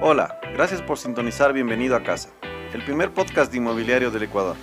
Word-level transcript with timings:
Hola, 0.00 0.38
gracias 0.54 0.82
por 0.82 0.98
sintonizar 0.98 1.52
Bienvenido 1.52 1.96
a 1.96 2.02
Casa, 2.02 2.28
el 2.74 2.84
primer 2.84 3.12
podcast 3.12 3.50
de 3.50 3.58
inmobiliario 3.58 4.10
del 4.10 4.24
Ecuador. 4.24 4.56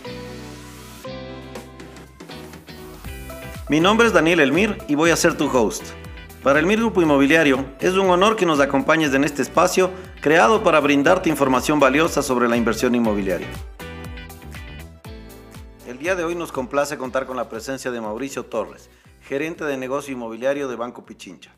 Mi 3.69 3.79
nombre 3.79 4.07
es 4.07 4.13
Daniel 4.13 4.39
Elmir 4.39 4.77
y 4.87 4.95
voy 4.95 5.11
a 5.11 5.15
ser 5.15 5.35
tu 5.37 5.47
host. 5.47 5.83
Para 6.43 6.59
Elmir 6.59 6.79
Grupo 6.79 7.01
Inmobiliario 7.01 7.65
es 7.79 7.93
un 7.93 8.09
honor 8.09 8.35
que 8.35 8.45
nos 8.45 8.59
acompañes 8.59 9.13
en 9.13 9.23
este 9.23 9.41
espacio 9.41 9.91
creado 10.21 10.63
para 10.63 10.79
brindarte 10.79 11.29
información 11.29 11.79
valiosa 11.79 12.21
sobre 12.21 12.47
la 12.47 12.57
inversión 12.57 12.95
inmobiliaria. 12.95 13.47
El 15.99 16.03
día 16.03 16.15
de 16.15 16.23
hoy 16.23 16.33
nos 16.33 16.53
complace 16.53 16.97
contar 16.97 17.25
con 17.25 17.35
la 17.35 17.49
presencia 17.49 17.91
de 17.91 17.99
Mauricio 17.99 18.45
Torres, 18.45 18.89
gerente 19.21 19.65
de 19.65 19.75
negocio 19.75 20.13
inmobiliario 20.13 20.69
de 20.69 20.77
Banco 20.77 21.05
Pichincha. 21.05 21.53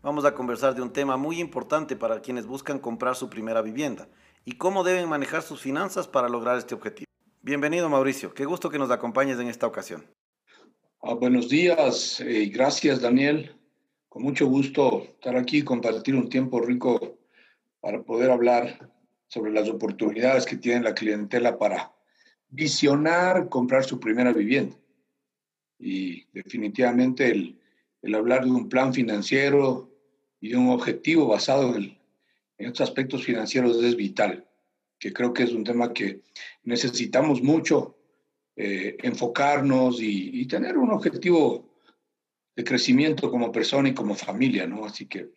Vamos 0.00 0.24
a 0.24 0.32
conversar 0.32 0.74
de 0.74 0.80
un 0.80 0.90
tema 0.90 1.18
muy 1.18 1.38
importante 1.38 1.94
para 1.94 2.22
quienes 2.22 2.46
buscan 2.46 2.78
comprar 2.78 3.14
su 3.14 3.28
primera 3.28 3.60
vivienda 3.60 4.08
y 4.46 4.52
cómo 4.52 4.84
deben 4.84 5.06
manejar 5.06 5.42
sus 5.42 5.60
finanzas 5.60 6.08
para 6.08 6.30
lograr 6.30 6.56
este 6.56 6.74
objetivo. 6.74 7.04
Bienvenido 7.42 7.90
Mauricio, 7.90 8.32
qué 8.32 8.46
gusto 8.46 8.70
que 8.70 8.78
nos 8.78 8.90
acompañes 8.90 9.38
en 9.38 9.48
esta 9.48 9.66
ocasión. 9.66 10.06
Ah, 11.02 11.12
buenos 11.12 11.50
días 11.50 12.20
y 12.20 12.48
gracias 12.48 13.02
Daniel. 13.02 13.54
Con 14.08 14.22
mucho 14.22 14.46
gusto 14.46 15.02
estar 15.02 15.36
aquí 15.36 15.58
y 15.58 15.62
compartir 15.62 16.14
un 16.14 16.30
tiempo 16.30 16.58
rico 16.58 17.18
para 17.82 18.02
poder 18.02 18.30
hablar 18.30 18.90
sobre 19.26 19.52
las 19.52 19.68
oportunidades 19.68 20.46
que 20.46 20.56
tiene 20.56 20.84
la 20.84 20.94
clientela 20.94 21.58
para 21.58 21.93
visionar 22.54 23.48
comprar 23.48 23.84
su 23.84 23.98
primera 23.98 24.32
vivienda. 24.32 24.76
Y 25.78 26.24
definitivamente 26.32 27.30
el, 27.30 27.58
el 28.02 28.14
hablar 28.14 28.44
de 28.44 28.50
un 28.50 28.68
plan 28.68 28.94
financiero 28.94 29.90
y 30.40 30.50
de 30.50 30.56
un 30.56 30.70
objetivo 30.70 31.26
basado 31.26 31.74
en, 31.74 31.98
en 32.58 32.66
estos 32.66 32.88
aspectos 32.88 33.24
financieros 33.24 33.82
es 33.82 33.96
vital, 33.96 34.46
que 34.98 35.12
creo 35.12 35.32
que 35.32 35.42
es 35.42 35.52
un 35.52 35.64
tema 35.64 35.92
que 35.92 36.22
necesitamos 36.62 37.42
mucho 37.42 37.96
eh, 38.56 38.96
enfocarnos 39.02 40.00
y, 40.00 40.46
tener 40.46 40.78
un 40.78 40.90
objetivo 40.92 41.80
de 42.54 42.62
crecimiento 42.62 43.30
como 43.30 43.50
persona 43.50 43.88
y 43.88 43.94
como 43.94 44.14
familia, 44.14 44.66
¿no? 44.66 44.84
Así 44.84 45.06
que 45.06 45.30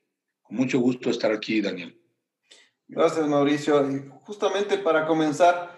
con 0.43 0.57
mucho 0.57 0.79
gusto 0.79 1.09
estar 1.09 1.31
aquí, 1.31 1.61
Daniel. 1.61 1.99
Gracias, 2.87 3.27
Mauricio. 3.27 3.83
Justamente 4.21 4.77
para 4.77 5.07
comenzar, 5.07 5.76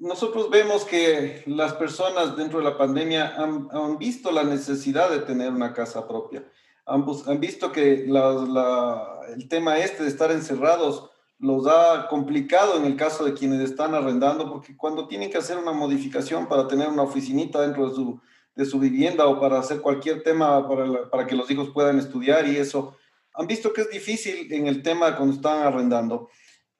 nosotros 0.00 0.50
vemos 0.50 0.84
que 0.84 1.42
las 1.46 1.74
personas 1.74 2.36
dentro 2.36 2.58
de 2.58 2.64
la 2.64 2.78
pandemia 2.78 3.34
han, 3.36 3.98
visto 3.98 4.30
la 4.30 4.44
necesidad 4.44 5.10
de 5.10 5.20
tener 5.20 5.52
una 5.52 5.72
casa 5.72 6.06
propia. 6.08 6.44
Han, 6.86 7.04
han 7.26 7.40
visto 7.40 7.70
que 7.70 8.06
el 8.06 9.48
tema 9.48 9.78
este 9.78 10.04
de 10.04 10.08
estar 10.08 10.30
encerrados 10.32 11.10
los 11.38 11.66
ha 11.66 12.08
complicado 12.08 12.76
en 12.76 12.84
el 12.84 12.96
caso 12.96 13.24
de 13.24 13.34
quienes 13.34 13.60
están 13.60 13.94
arrendando, 13.94 14.50
porque 14.50 14.76
cuando 14.76 15.06
tienen 15.06 15.30
que 15.30 15.38
hacer 15.38 15.56
una 15.56 15.72
modificación 15.72 16.48
para 16.48 16.66
tener 16.66 16.88
una 16.88 17.02
oficinita 17.02 17.60
dentro 17.60 17.88
de 17.88 17.94
su, 17.94 18.20
de 18.56 18.64
su 18.64 18.80
vivienda 18.80 19.26
o 19.26 19.38
para 19.38 19.60
hacer 19.60 19.80
cualquier 19.80 20.22
tema 20.22 20.66
para, 20.68 21.08
para 21.10 21.26
que 21.26 21.36
los 21.36 21.48
hijos 21.50 21.70
puedan 21.70 21.98
estudiar 21.98 22.48
y 22.48 22.56
eso, 22.56 22.96
han 23.34 23.46
visto 23.46 23.72
que 23.72 23.82
es 23.82 23.90
difícil 23.90 24.52
en 24.52 24.66
el 24.66 24.82
tema 24.82 25.16
cuando 25.16 25.36
están 25.36 25.62
arrendando. 25.62 26.28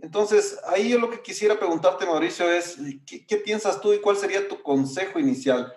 Entonces, 0.01 0.59
ahí 0.67 0.89
yo 0.89 0.99
lo 0.99 1.11
que 1.11 1.23
quisiera 1.23 1.59
preguntarte, 1.59 2.07
Mauricio, 2.07 2.51
es, 2.51 2.79
¿qué, 3.05 3.27
¿qué, 3.27 3.37
piensas 3.37 3.81
tú 3.81 3.93
y 3.93 4.01
cuál 4.01 4.17
sería 4.17 4.47
tu 4.47 4.63
consejo 4.63 5.19
inicial? 5.19 5.73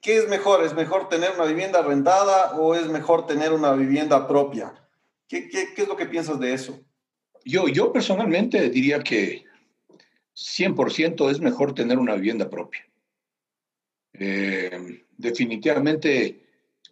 ¿Qué 0.00 0.16
es 0.16 0.28
mejor? 0.28 0.64
¿Es 0.64 0.74
mejor 0.74 1.08
tener 1.08 1.32
una 1.32 1.44
vivienda 1.44 1.80
arrendada 1.80 2.56
o 2.56 2.74
es 2.74 2.86
mejor 2.88 3.26
tener 3.26 3.52
una 3.52 3.72
vivienda 3.72 4.26
propia? 4.26 4.72
¿Qué, 5.28 5.48
qué, 5.48 5.74
qué 5.74 5.82
es 5.82 5.88
lo 5.88 5.96
que 5.96 6.06
piensas 6.06 6.40
de 6.40 6.54
eso? 6.54 6.80
Yo, 7.44 7.68
yo 7.68 7.92
personalmente 7.92 8.70
diría 8.70 9.00
que 9.00 9.44
100% 10.34 11.30
es 11.30 11.40
mejor 11.40 11.74
tener 11.74 11.98
una 11.98 12.14
vivienda 12.14 12.48
propia. 12.48 12.86
Eh, 14.12 15.04
definitivamente 15.16 16.40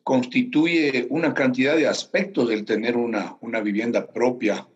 constituye 0.03 1.06
una 1.10 1.32
cantidad 1.32 1.76
de 1.76 1.86
aspectos 1.86 2.48
del 2.48 2.64
tener 2.64 2.97
una, 2.97 3.36
una 3.41 3.60
vivienda 3.60 4.06
propia. 4.06 4.66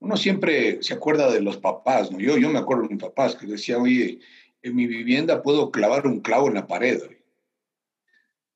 Uno 0.00 0.16
siempre 0.16 0.82
se 0.82 0.94
acuerda 0.94 1.30
de 1.30 1.40
los 1.40 1.56
papás, 1.56 2.10
¿no? 2.10 2.18
Yo, 2.18 2.36
yo 2.36 2.50
me 2.50 2.58
acuerdo 2.58 2.84
de 2.84 2.90
mis 2.90 3.02
papás 3.02 3.34
que 3.34 3.46
decían, 3.46 3.80
oye, 3.82 4.18
en 4.62 4.74
mi 4.74 4.86
vivienda 4.86 5.42
puedo 5.42 5.70
clavar 5.70 6.06
un 6.06 6.20
clavo 6.20 6.48
en 6.48 6.54
la 6.54 6.66
pared. 6.66 7.00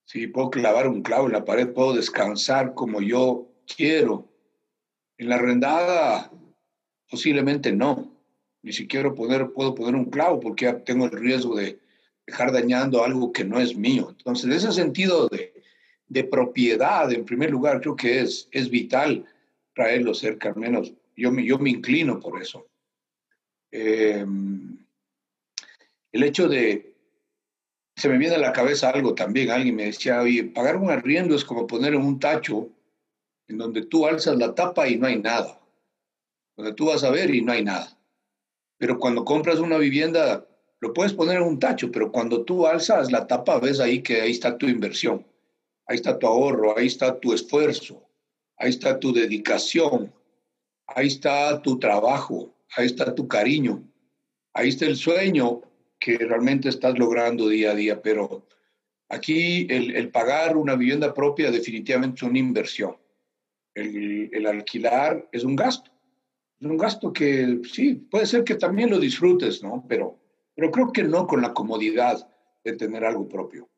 Sí, 0.04 0.26
puedo 0.26 0.50
clavar 0.50 0.88
un 0.88 1.02
clavo 1.02 1.26
en 1.26 1.32
la 1.32 1.44
pared, 1.44 1.72
puedo 1.72 1.94
descansar 1.94 2.74
como 2.74 3.00
yo 3.00 3.48
quiero. 3.66 4.28
En 5.18 5.28
la 5.28 5.36
arrendada 5.36 6.30
Posiblemente 7.10 7.72
no. 7.72 8.16
Ni 8.62 8.72
siquiera 8.72 9.12
poner, 9.12 9.50
puedo 9.50 9.74
poner 9.74 9.94
un 9.96 10.04
clavo 10.04 10.38
porque 10.38 10.66
ya 10.66 10.78
tengo 10.84 11.06
el 11.06 11.12
riesgo 11.12 11.56
de 11.56 11.80
dejar 12.26 12.52
dañando 12.52 13.02
algo 13.02 13.32
que 13.32 13.42
no 13.42 13.58
es 13.58 13.76
mío. 13.76 14.08
Entonces, 14.10 14.44
en 14.44 14.52
ese 14.52 14.72
sentido 14.72 15.28
de, 15.28 15.52
de 16.06 16.24
propiedad, 16.24 17.10
en 17.12 17.24
primer 17.24 17.50
lugar, 17.50 17.80
creo 17.80 17.96
que 17.96 18.20
es, 18.20 18.48
es 18.52 18.70
vital 18.70 19.26
traerlo 19.74 20.14
cerca, 20.14 20.50
al 20.50 20.56
menos 20.56 20.92
yo 21.20 21.30
me, 21.30 21.44
yo 21.44 21.58
me 21.58 21.70
inclino 21.70 22.18
por 22.18 22.40
eso. 22.40 22.66
Em, 23.70 24.78
el 26.12 26.22
hecho 26.22 26.48
de, 26.48 26.94
se 27.96 28.08
me 28.08 28.18
viene 28.18 28.34
a 28.34 28.38
la 28.38 28.52
cabeza 28.52 28.90
algo 28.90 29.14
también, 29.14 29.50
alguien 29.50 29.76
me 29.76 29.84
decía, 29.86 30.22
oye, 30.22 30.44
pagar 30.44 30.76
un 30.76 30.90
arriendo 30.90 31.34
es 31.34 31.44
como 31.44 31.66
poner 31.66 31.94
en 31.94 32.00
un 32.00 32.18
tacho 32.18 32.68
en 33.48 33.58
donde 33.58 33.86
tú 33.86 34.06
alzas 34.06 34.36
la 34.36 34.54
tapa 34.54 34.88
y 34.88 34.96
no 34.96 35.06
hay 35.06 35.20
nada 35.20 35.60
donde 36.60 36.74
tú 36.74 36.86
vas 36.86 37.04
a 37.04 37.10
ver 37.10 37.34
y 37.34 37.42
no 37.42 37.52
hay 37.52 37.64
nada. 37.64 37.96
Pero 38.78 38.98
cuando 38.98 39.24
compras 39.24 39.58
una 39.58 39.78
vivienda, 39.78 40.46
lo 40.80 40.92
puedes 40.92 41.12
poner 41.12 41.38
en 41.38 41.44
un 41.44 41.58
tacho, 41.58 41.90
pero 41.90 42.12
cuando 42.12 42.44
tú 42.44 42.66
alzas 42.66 43.10
la 43.10 43.26
tapa, 43.26 43.58
ves 43.58 43.80
ahí 43.80 44.02
que 44.02 44.20
ahí 44.20 44.30
está 44.30 44.56
tu 44.56 44.66
inversión, 44.66 45.26
ahí 45.86 45.96
está 45.96 46.18
tu 46.18 46.26
ahorro, 46.26 46.76
ahí 46.76 46.86
está 46.86 47.18
tu 47.18 47.32
esfuerzo, 47.32 48.02
ahí 48.56 48.70
está 48.70 48.98
tu 48.98 49.12
dedicación, 49.12 50.12
ahí 50.94 51.06
está 51.08 51.60
tu 51.62 51.78
trabajo, 51.78 52.54
ahí 52.76 52.86
está 52.86 53.14
tu 53.14 53.28
cariño, 53.28 53.82
ahí 54.54 54.68
está 54.68 54.86
el 54.86 54.96
sueño 54.96 55.62
que 55.98 56.18
realmente 56.18 56.68
estás 56.68 56.98
logrando 56.98 57.48
día 57.48 57.72
a 57.72 57.74
día, 57.74 58.00
pero 58.00 58.46
aquí 59.08 59.66
el, 59.70 60.10
pagar 60.10 60.56
una 60.56 60.76
vivienda 60.76 61.12
propia 61.12 61.50
definitivamente 61.50 62.16
es 62.16 62.22
una 62.22 62.38
inversión. 62.38 62.96
el 63.74 64.46
alquilar 64.46 65.28
es 65.32 65.44
un 65.44 65.56
gasto 65.56 65.90
es 66.60 66.66
un 66.66 66.76
gasto 66.76 67.12
que 67.12 67.60
sí, 67.72 67.94
puede 67.94 68.26
ser 68.26 68.44
que 68.44 68.54
también 68.54 68.90
lo 68.90 68.98
disfrutes, 68.98 69.62
¿no? 69.62 69.84
Pero, 69.88 70.18
pero 70.54 70.70
creo 70.70 70.92
que 70.92 71.02
no 71.02 71.26
con 71.26 71.40
la 71.40 71.54
comodidad 71.54 72.28
de 72.62 72.74
tener 72.74 73.04
algo 73.04 73.26
propio. 73.26 73.68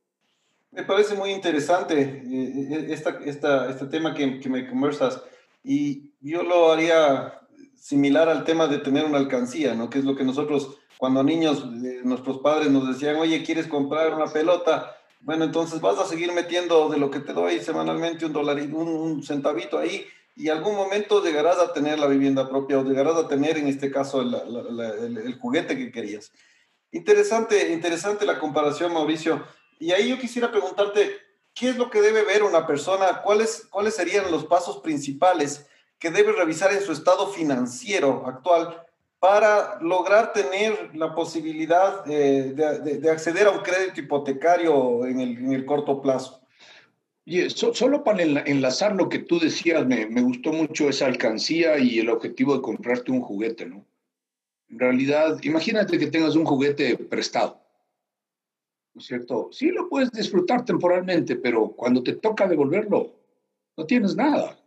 Me 0.73 0.83
parece 0.83 1.15
muy 1.15 1.31
interesante 1.31 2.01
eh, 2.01 2.23
eh, 2.25 2.87
esta, 2.91 3.69
este 3.71 3.87
tema 3.87 4.15
que, 4.15 4.41
me 4.49 4.69
conversas 4.69 5.23
y 5.63 6.13
yo 6.21 6.43
lo 6.43 6.73
haría 6.73 7.41
similar 7.75 8.29
al 8.29 8.45
tema 8.45 8.67
de 8.67 8.79
tener 8.79 9.05
una 9.05 9.19
alcancía, 9.19 9.75
¿no? 9.75 9.91
Que 9.91 9.99
es 9.99 10.05
lo 10.05 10.17
que 10.17 10.25
nosotros, 10.25 10.79
cuando 10.99 11.23
niños, 11.23 11.65
eh, 11.85 12.01
nuestros 12.05 12.39
padres 12.39 12.71
nos 12.71 12.89
decían, 12.89 13.17
oye, 13.17 13.43
¿quieres 13.43 13.67
comprar 13.67 14.15
una 14.15 14.27
pelota? 14.27 14.97
Bueno, 15.21 15.45
entonces 15.45 15.81
vas 15.81 15.99
a 15.99 16.07
seguir 16.07 16.33
metiendo 16.33 16.89
de 16.89 16.99
lo 16.99 17.11
que 17.11 17.21
te 17.21 17.33
doy 17.33 17.61
semanalmente 17.61 18.27
un 18.27 18.33
dólar, 18.33 18.61
un, 18.61 18.89
un 18.89 19.23
centavito 19.23 19.79
ahí 19.79 20.07
y 20.35 20.49
algún 20.49 20.75
momento 20.75 21.23
llegarás 21.23 21.59
a 21.59 21.73
tener 21.73 21.99
la 21.99 22.07
vivienda 22.07 22.49
propia 22.49 22.79
o 22.79 22.85
llegarás 22.85 23.17
a 23.17 23.29
tener 23.29 23.59
en 23.59 23.69
este 23.69 23.91
caso 23.91 24.23
el, 24.23 25.39
juguete 25.39 25.77
que 25.77 25.93
querías. 25.93 26.33
Interesante, 26.91 27.73
interesante 27.73 28.25
la 28.25 28.39
comparación, 28.39 28.93
Mauricio. 28.93 29.45
Y 29.79 29.93
ahí 29.93 30.09
yo 30.09 30.19
quisiera 30.19 30.51
preguntarte, 30.51 31.19
¿qué 31.55 31.71
es 31.71 31.77
lo 31.77 31.91
que 31.91 32.01
debe 32.01 32.25
ver 32.25 32.43
una 32.43 32.67
persona? 32.67 33.23
¿Cuáles, 33.23 33.67
cuáles 33.71 33.95
serían 33.95 34.31
los 34.31 34.45
pasos 34.45 34.79
principales 34.79 35.67
que 35.99 36.11
debe 36.11 36.33
revisar 36.33 36.73
en 36.73 36.83
su 36.83 36.93
estado 36.93 37.29
financiero 37.29 38.25
actual 38.27 38.85
para 39.19 39.79
lograr 39.81 40.33
tener 40.33 40.91
la 40.95 41.15
posibilidad 41.15 42.03
eh, 42.11 42.53
de, 42.55 43.11
acceder 43.11 43.47
a 43.47 43.51
un 43.51 43.61
crédito 43.61 44.01
hipotecario 44.01 45.07
en 45.07 45.53
el 45.53 45.65
corto 45.65 46.03
plazo? 46.03 46.43
Y 47.25 47.49
solo 47.51 48.03
para 48.03 48.23
enlazar 48.23 48.97
lo 48.97 49.09
que 49.09 49.21
tú 49.21 49.39
decías, 49.39 49.87
me, 49.87 50.07
me, 50.07 50.23
gustó 50.23 50.53
mucho 50.53 50.89
esa 50.89 51.07
alcancía 51.07 51.79
y 51.79 52.01
el 52.01 52.11
objetivo 52.11 52.57
de 52.57 52.63
comprarte 52.63 53.13
un 53.13 53.21
juguete, 53.21 53.67
¿no? 53.67 53.87
En 54.69 54.79
realidad, 54.79 55.39
imagínate 55.43 55.99
que 55.99 56.09
tengas 56.09 56.35
un 56.35 56.45
juguete 56.45 56.97
prestado, 56.97 57.62
¿no 58.95 59.01
es 59.01 59.07
cierto? 59.07 59.49
Sí 59.53 59.71
lo 59.71 59.89
puedes 59.89 60.11
disfrutar 60.13 60.65
temporalmente, 60.65 61.37
pero 61.37 61.69
cuando 61.69 62.03
te 62.03 62.15
toca 62.15 62.47
devolverlo, 62.47 63.13
no 63.77 63.87
tienes 63.87 64.15
nada, 64.15 64.59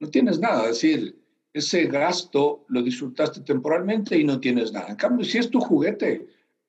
no 0.00 0.08
tienes 0.08 0.38
nada. 0.38 0.64
Es 0.64 0.80
decir, 0.80 1.18
ese 1.52 1.86
gasto 1.86 2.64
lo 2.68 2.82
disfrutaste 2.82 3.40
temporalmente 3.40 4.18
y 4.18 4.24
no 4.24 4.40
tienes 4.40 4.72
nada. 4.72 4.88
En 4.88 4.96
cambio, 4.96 5.24
si 5.24 5.38
es 5.38 5.50
tu 5.50 5.60
juguete, 5.60 6.26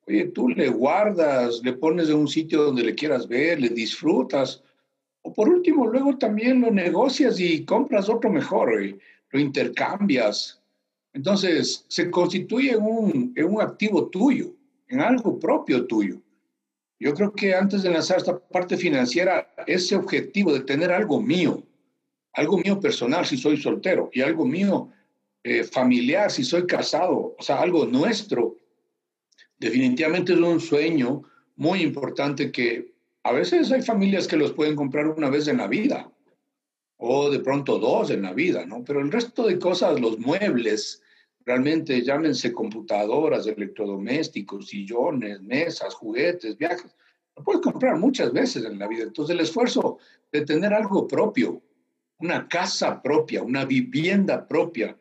Oye, 0.08 0.26
tú 0.28 0.48
le 0.48 0.70
guardas, 0.70 1.62
le 1.64 1.74
pones 1.74 2.08
en 2.08 2.16
un 2.16 2.28
sitio 2.30 2.64
donde 2.64 2.84
le 2.84 2.96
quieras 2.96 3.28
ver, 3.28 3.60
le 3.60 3.68
disfrutas. 3.68 4.64
O 5.22 5.34
por 5.34 5.50
último, 5.50 5.86
luego 5.86 6.18
también 6.18 6.62
lo 6.62 6.72
negocias 6.72 7.40
y 7.42 7.66
compras 7.66 8.08
otro 8.08 8.30
mejor, 8.30 8.72
lo 9.32 9.40
intercambias. 9.40 10.62
Entonces, 11.12 11.84
se 11.90 12.10
constituye 12.10 12.78
un, 12.78 13.34
en 13.36 13.46
un 13.46 13.62
activo 13.62 14.08
tuyo, 14.08 14.54
en 14.88 15.02
algo 15.02 15.38
propio 15.38 15.86
tuyo. 15.86 16.22
Yo 17.00 17.14
creo 17.14 17.34
que 17.34 17.54
antes 17.54 17.84
de 17.84 17.92
lanzar 17.92 18.18
esta 18.18 18.38
parte 18.40 18.78
financiera, 18.78 19.54
ese 19.68 19.96
objetivo 19.96 20.54
de 20.54 20.62
tener 20.62 20.92
algo 20.92 21.22
mío, 21.22 21.64
algo 22.34 22.58
mío 22.58 22.80
personal 22.80 23.26
si 23.26 23.38
soy 23.38 23.58
soltero 23.58 24.10
y 24.14 24.22
algo 24.22 24.46
mío 24.46 24.90
eh, 25.44 25.64
familiar 25.64 26.32
si 26.32 26.44
soy 26.44 26.66
casado, 26.66 27.36
o 27.38 27.42
sea, 27.42 27.62
algo 27.62 27.86
nuestro, 27.86 28.58
definitivamente 29.60 30.34
es 30.34 30.40
un 30.40 30.60
sueño 30.60 31.24
muy 31.56 31.82
importante 31.82 32.52
que 32.52 32.94
a 33.24 33.32
veces 33.32 33.72
hay 33.72 33.82
familias 33.82 34.28
que 34.28 34.38
los 34.38 34.54
pueden 34.54 34.76
comprar 34.76 35.08
una 35.08 35.30
vez 35.30 35.48
en 35.48 35.58
la 35.58 35.68
vida 35.68 36.12
o 36.98 37.30
de 37.30 37.40
pronto 37.40 37.78
dos 37.78 38.10
en 38.10 38.24
la 38.24 38.34
vida, 38.34 38.66
¿no? 38.66 38.84
Pero 38.84 39.02
el 39.02 39.12
resto 39.12 39.48
de 39.48 39.60
cosas, 39.60 40.00
los 40.00 40.18
muebles, 40.18 41.02
realmente 41.48 42.04
llámense 42.04 42.52
computadoras, 42.52 43.48
electrodomésticos, 43.48 44.68
sillones, 44.68 45.42
mesas, 45.42 45.94
juguetes, 45.94 46.58
viajes, 46.58 46.94
lo 47.38 47.44
puedes 47.44 47.62
comprar 47.62 47.98
muchas 47.98 48.34
veces 48.34 48.66
en 48.66 48.78
la 48.78 48.86
vida. 48.86 49.04
Entonces 49.04 49.34
el 49.34 49.40
esfuerzo 49.40 49.98
de 50.30 50.44
tener 50.44 50.74
algo 50.74 51.08
propio, 51.08 51.62
una 52.20 52.50
casa 52.50 53.02
propia, 53.02 53.44
una 53.44 53.64
vivienda 53.64 54.46
propia, 54.46 54.98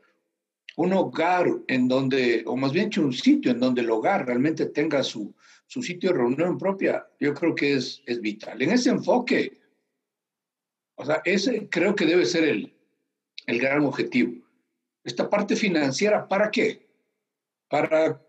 un 0.77 0.93
hogar 0.93 1.49
en 1.67 1.89
donde, 1.89 2.45
o 2.47 2.57
más 2.57 2.73
bien 2.73 2.91
un 2.99 3.13
sitio 3.13 3.51
en 3.51 3.59
donde 3.59 3.81
el 3.81 3.91
hogar 3.91 4.25
realmente 4.25 4.67
tenga 4.67 5.03
su, 5.03 5.35
su 5.67 5.83
sitio 5.83 6.13
de 6.13 6.19
reunión 6.19 6.59
propia, 6.59 7.09
yo 7.19 7.35
creo 7.35 7.57
que 7.57 7.75
es, 7.75 8.01
es 8.07 8.21
vital. 8.21 8.63
En 8.63 8.71
ese 8.71 8.91
enfoque, 8.91 9.59
o 10.95 11.05
sea, 11.05 11.23
ese 11.25 11.69
creo 11.69 11.97
que 11.97 12.07
debe 12.07 12.25
ser 12.25 12.45
el, 12.45 12.73
el 13.49 13.59
gran 13.59 13.85
objetivo 13.85 14.46
esta 15.07 15.31
parte 15.31 15.55
financiera, 15.55 16.27
¿para 16.27 16.51
qué? 16.51 16.85
Para 17.69 18.21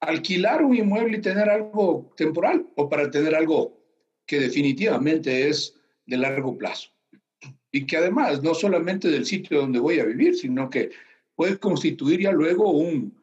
alquilar 0.00 0.64
un 0.64 0.74
inmueble 0.74 1.18
y 1.18 1.20
tener 1.20 1.48
algo 1.48 2.12
temporal 2.16 2.66
o 2.74 2.88
para 2.88 3.08
tener 3.08 3.36
algo 3.36 3.78
que 4.26 4.40
definitivamente 4.40 5.48
es 5.48 5.76
de 6.06 6.16
largo 6.16 6.58
plazo. 6.58 6.90
Y 7.70 7.86
que 7.86 7.96
además 7.96 8.42
no 8.42 8.52
solamente 8.54 9.08
del 9.08 9.26
sitio 9.26 9.60
donde 9.60 9.78
voy 9.78 10.00
a 10.00 10.04
vivir, 10.04 10.34
sino 10.34 10.68
que 10.68 10.90
puede 11.36 11.56
constituir 11.58 12.22
ya 12.22 12.32
luego 12.32 12.72
un, 12.72 13.16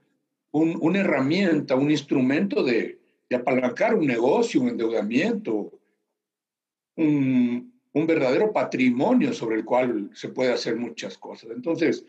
una 0.53 0.99
herramienta, 0.99 1.75
un 1.75 1.91
instrumento 1.91 2.63
de, 2.63 2.97
de, 3.29 3.35
apalancar 3.35 3.93
un 3.93 4.07
negocio, 4.07 4.61
un 4.61 4.69
endeudamiento, 4.69 5.69
un, 6.95 7.73
un 7.91 8.07
verdadero 8.07 8.53
patrimonio 8.53 9.33
sobre 9.33 9.57
el 9.57 9.65
cual 9.65 10.11
se 10.13 10.29
puede 10.29 10.53
hacer 10.53 10.77
muchas 10.77 11.17
cosas. 11.17 11.51
Entonces, 11.51 12.05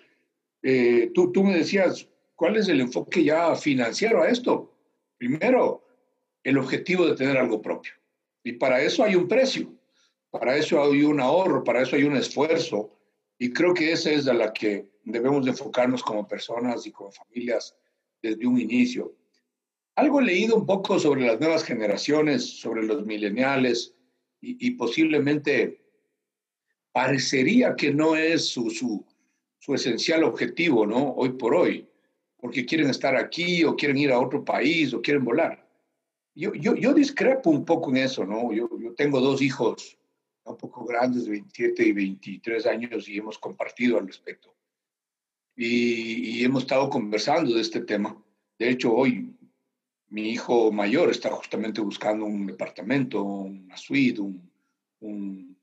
eh, 0.69 1.13
tú, 1.15 1.31
tú 1.31 1.45
me 1.45 1.57
decías, 1.57 2.09
¿cuál 2.35 2.57
es 2.57 2.69
el 2.69 2.81
enfoque 2.81 3.23
ya 3.23 3.55
financiero 3.55 4.23
a 4.25 4.29
esto? 4.29 4.75
Primero, 5.17 5.87
el 6.43 6.59
objetivo 6.59 7.07
de 7.07 7.15
tener 7.15 7.37
algo 7.37 7.63
propio. 7.63 7.93
Y 8.43 8.55
para 8.55 8.83
eso 8.83 9.05
hay 9.05 9.15
un 9.15 9.29
precio, 9.29 9.73
para 10.29 10.57
eso 10.57 10.83
hay 10.83 11.05
un 11.05 11.21
ahorro, 11.21 11.63
para 11.63 11.83
eso 11.83 11.95
hay 11.95 12.03
un 12.03 12.17
esfuerzo. 12.17 12.99
Y 13.39 13.53
creo 13.53 13.75
que 13.75 13.93
esa 13.93 14.11
es 14.11 14.27
a 14.27 14.35
la 14.35 14.53
que 14.53 14.91
debemos 15.05 15.47
enfocarnos 15.47 16.03
como 16.03 16.27
personas 16.27 16.85
y 16.85 16.91
como 16.91 17.13
familias 17.13 17.77
desde 18.21 18.45
un 18.45 18.61
inicio. 18.61 19.15
Algo 19.95 20.19
he 20.19 20.25
leído 20.25 20.57
un 20.57 20.67
poco 20.67 20.99
sobre 20.99 21.25
las 21.25 21.39
nuevas 21.39 21.63
generaciones, 21.63 22.45
sobre 22.59 22.83
los 22.83 23.07
mileniales, 23.07 23.95
y, 24.41 24.73
posiblemente 24.73 25.81
parecería 26.93 27.77
que 27.77 27.93
no 27.93 28.17
es 28.17 28.47
su, 28.47 29.07
su 29.67 29.75
esencial 29.75 30.23
objetivo, 30.23 30.87
¿no? 30.87 31.13
Hoy 31.15 31.31
por 31.31 31.53
hoy, 31.53 31.89
porque 32.37 32.65
quieren 32.65 32.89
estar 32.89 33.17
aquí 33.17 33.65
o 33.65 33.75
quieren 33.75 33.97
ir 33.97 34.13
a 34.13 34.21
otro 34.21 34.45
país 34.45 34.95
o 34.95 35.03
quieren 35.03 35.25
volar. 35.25 35.69
Yo, 36.37 36.55
yo, 36.55 36.77
yo 36.77 36.95
discrepo 36.95 37.51
un 37.51 37.65
poco 37.65 37.91
en 37.91 37.97
eso, 37.97 38.25
¿no? 38.25 38.53
Yo, 38.53 38.69
yo 38.79 38.95
tengo 38.95 39.21
dos 39.21 39.43
hijos 39.43 39.99
un 40.45 40.57
poco 40.57 40.85
grandes, 40.85 41.25
de 41.25 41.33
27 41.33 41.83
y 41.83 41.91
23 41.91 42.67
años, 42.67 43.09
y 43.09 43.19
hemos 43.19 43.39
compartido 43.39 43.99
al 43.99 44.07
respecto. 44.07 44.55
Y, 45.57 46.39
y, 46.39 46.45
hemos 46.45 46.63
estado 46.63 46.89
conversando 46.89 47.53
de 47.53 47.61
este 47.61 47.81
tema. 47.81 48.17
De 48.61 48.71
hecho, 48.71 48.95
hoy 48.95 49.35
mi 50.11 50.31
hijo 50.31 50.71
mayor 50.71 51.11
está 51.11 51.31
justamente 51.33 51.81
buscando 51.81 52.25
un 52.25 52.47
departamento, 52.47 53.21
una 53.21 53.77
suite, 53.77 54.21
un, 54.21 54.49
un 55.01 55.56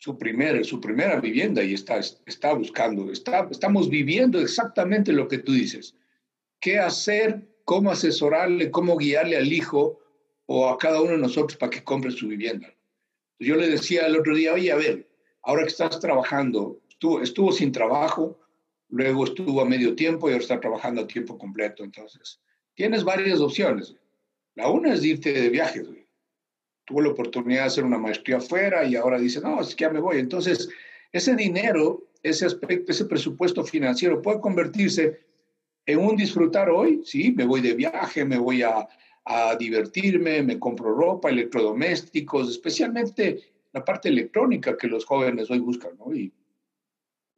su, 0.00 0.16
primer, 0.16 0.64
su 0.64 0.80
primera 0.80 1.20
vivienda 1.20 1.62
y 1.62 1.74
está, 1.74 1.98
está 1.98 2.54
buscando, 2.54 3.12
está, 3.12 3.46
estamos 3.50 3.90
viviendo 3.90 4.40
exactamente 4.40 5.12
lo 5.12 5.28
que 5.28 5.38
tú 5.38 5.52
dices. 5.52 5.94
¿Qué 6.58 6.78
hacer? 6.78 7.46
¿Cómo 7.66 7.90
asesorarle? 7.90 8.70
¿Cómo 8.70 8.96
guiarle 8.96 9.36
al 9.36 9.52
hijo 9.52 10.00
o 10.46 10.70
a 10.70 10.78
cada 10.78 11.02
uno 11.02 11.12
de 11.12 11.18
nosotros 11.18 11.58
para 11.58 11.68
que 11.68 11.84
compre 11.84 12.10
su 12.10 12.28
vivienda? 12.28 12.74
Yo 13.38 13.56
le 13.56 13.68
decía 13.68 14.06
el 14.06 14.16
otro 14.16 14.34
día, 14.34 14.54
oye, 14.54 14.72
a 14.72 14.76
ver, 14.76 15.06
ahora 15.42 15.64
que 15.64 15.68
estás 15.68 16.00
trabajando, 16.00 16.80
estuvo, 16.88 17.20
estuvo 17.20 17.52
sin 17.52 17.70
trabajo, 17.70 18.40
luego 18.88 19.24
estuvo 19.24 19.60
a 19.60 19.66
medio 19.66 19.94
tiempo 19.94 20.28
y 20.28 20.32
ahora 20.32 20.42
está 20.42 20.58
trabajando 20.60 21.02
a 21.02 21.06
tiempo 21.06 21.36
completo. 21.36 21.84
Entonces, 21.84 22.40
tienes 22.74 23.04
varias 23.04 23.40
opciones. 23.40 23.94
La 24.54 24.70
una 24.70 24.94
es 24.94 25.04
irte 25.04 25.30
de 25.30 25.50
viajes, 25.50 25.86
tuvo 26.90 27.02
la 27.02 27.10
oportunidad 27.10 27.60
de 27.60 27.66
hacer 27.68 27.84
una 27.84 27.98
maestría 27.98 28.38
afuera 28.38 28.84
y 28.84 28.96
ahora 28.96 29.16
dice, 29.16 29.40
no, 29.40 29.60
es 29.60 29.76
que 29.76 29.82
ya 29.84 29.90
me 29.90 30.00
voy. 30.00 30.18
Entonces, 30.18 30.68
ese 31.12 31.36
dinero, 31.36 32.08
ese 32.24 32.46
aspecto, 32.46 32.90
ese 32.90 33.04
presupuesto 33.04 33.62
financiero 33.62 34.20
puede 34.20 34.40
convertirse 34.40 35.20
en 35.86 36.00
un 36.00 36.16
disfrutar 36.16 36.68
hoy, 36.68 37.00
sí, 37.04 37.32
me 37.32 37.46
voy 37.46 37.60
de 37.60 37.74
viaje, 37.74 38.24
me 38.24 38.38
voy 38.38 38.62
a, 38.62 38.88
a 39.24 39.54
divertirme, 39.54 40.42
me 40.42 40.58
compro 40.58 40.92
ropa, 40.92 41.30
electrodomésticos, 41.30 42.50
especialmente 42.50 43.38
la 43.72 43.84
parte 43.84 44.08
electrónica 44.08 44.76
que 44.76 44.88
los 44.88 45.04
jóvenes 45.04 45.48
hoy 45.48 45.60
buscan, 45.60 45.92
¿no? 45.96 46.12
Y 46.12 46.32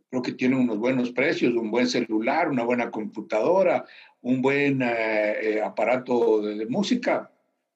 creo 0.09 0.23
que 0.23 0.33
tienen 0.33 0.61
unos 0.61 0.79
buenos 0.79 1.13
precios, 1.13 1.55
un 1.55 1.71
buen 1.71 1.89
celular, 1.89 2.49
una 2.49 2.65
buena 2.65 2.91
computadora, 2.91 3.85
un 4.23 4.41
buen 4.41 4.81
eh, 4.81 5.35
eh, 5.43 5.63
aparato 5.63 6.41
de, 6.41 6.55
de 6.57 6.67
música, 6.67 7.31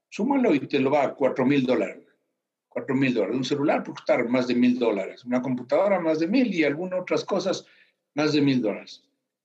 súmalo 0.09 0.55
y 0.55 0.61
te 0.61 0.79
lo 0.79 0.91
va 0.91 1.05
a 1.05 1.15
4 1.15 1.45
mil 1.45 1.65
dólares. 1.65 2.05
4 2.69 2.95
mil 2.95 3.15
dólares. 3.15 3.37
Un 3.37 3.45
celular 3.45 3.83
puede 3.83 3.97
costar 3.97 4.29
más 4.29 4.47
de 4.47 4.55
mil 4.55 4.79
dólares. 4.79 5.25
Una 5.25 5.41
computadora 5.41 5.99
más 6.01 6.19
de 6.19 6.29
mil 6.29 6.53
y 6.53 6.65
algunas 6.65 7.01
otras 7.01 7.25
cosas 7.25 7.65
más 8.15 8.33
de 8.33 8.43
mil 8.43 8.61
dólares. 8.61 9.03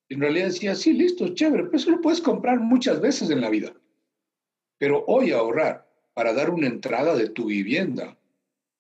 En 0.10 0.20
realidad 0.20 0.48
decía, 0.48 0.76
sí, 0.76 0.92
listo, 0.92 1.34
chévere, 1.34 1.64
pero 1.64 1.78
eso 1.78 1.92
lo 1.92 2.02
puedes 2.02 2.20
comprar 2.20 2.60
muchas 2.60 3.00
veces 3.00 3.30
en 3.30 3.40
la 3.40 3.50
vida. 3.50 3.74
Pero 4.78 5.06
hoy 5.08 5.32
ahorrar 5.32 5.88
para 6.14 6.34
dar 6.34 6.50
una 6.50 6.68
entrada 6.68 7.16
de 7.16 7.30
tu 7.30 7.46
vivienda, 7.46 8.18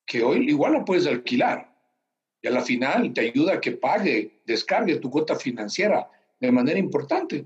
que 0.06 0.24
hoy 0.24 0.50
igual 0.50 0.74
la 0.74 0.84
puedes 0.84 1.08
alquilar, 1.08 1.72
y 2.42 2.48
a 2.48 2.52
la 2.52 2.62
final 2.62 3.14
te 3.14 3.22
ayuda 3.22 3.54
a 3.54 3.62
que 3.62 3.72
pague, 3.72 4.42
descargue 4.46 4.98
tu 4.98 5.10
cuota 5.10 5.36
financiera 5.36 6.10
de 6.40 6.52
manera 6.52 6.80
importante. 6.80 7.46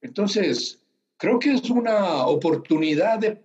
Entonces, 0.00 0.82
creo 1.16 1.38
que 1.38 1.52
es 1.52 1.70
una 1.70 2.26
oportunidad 2.26 3.20
de 3.20 3.40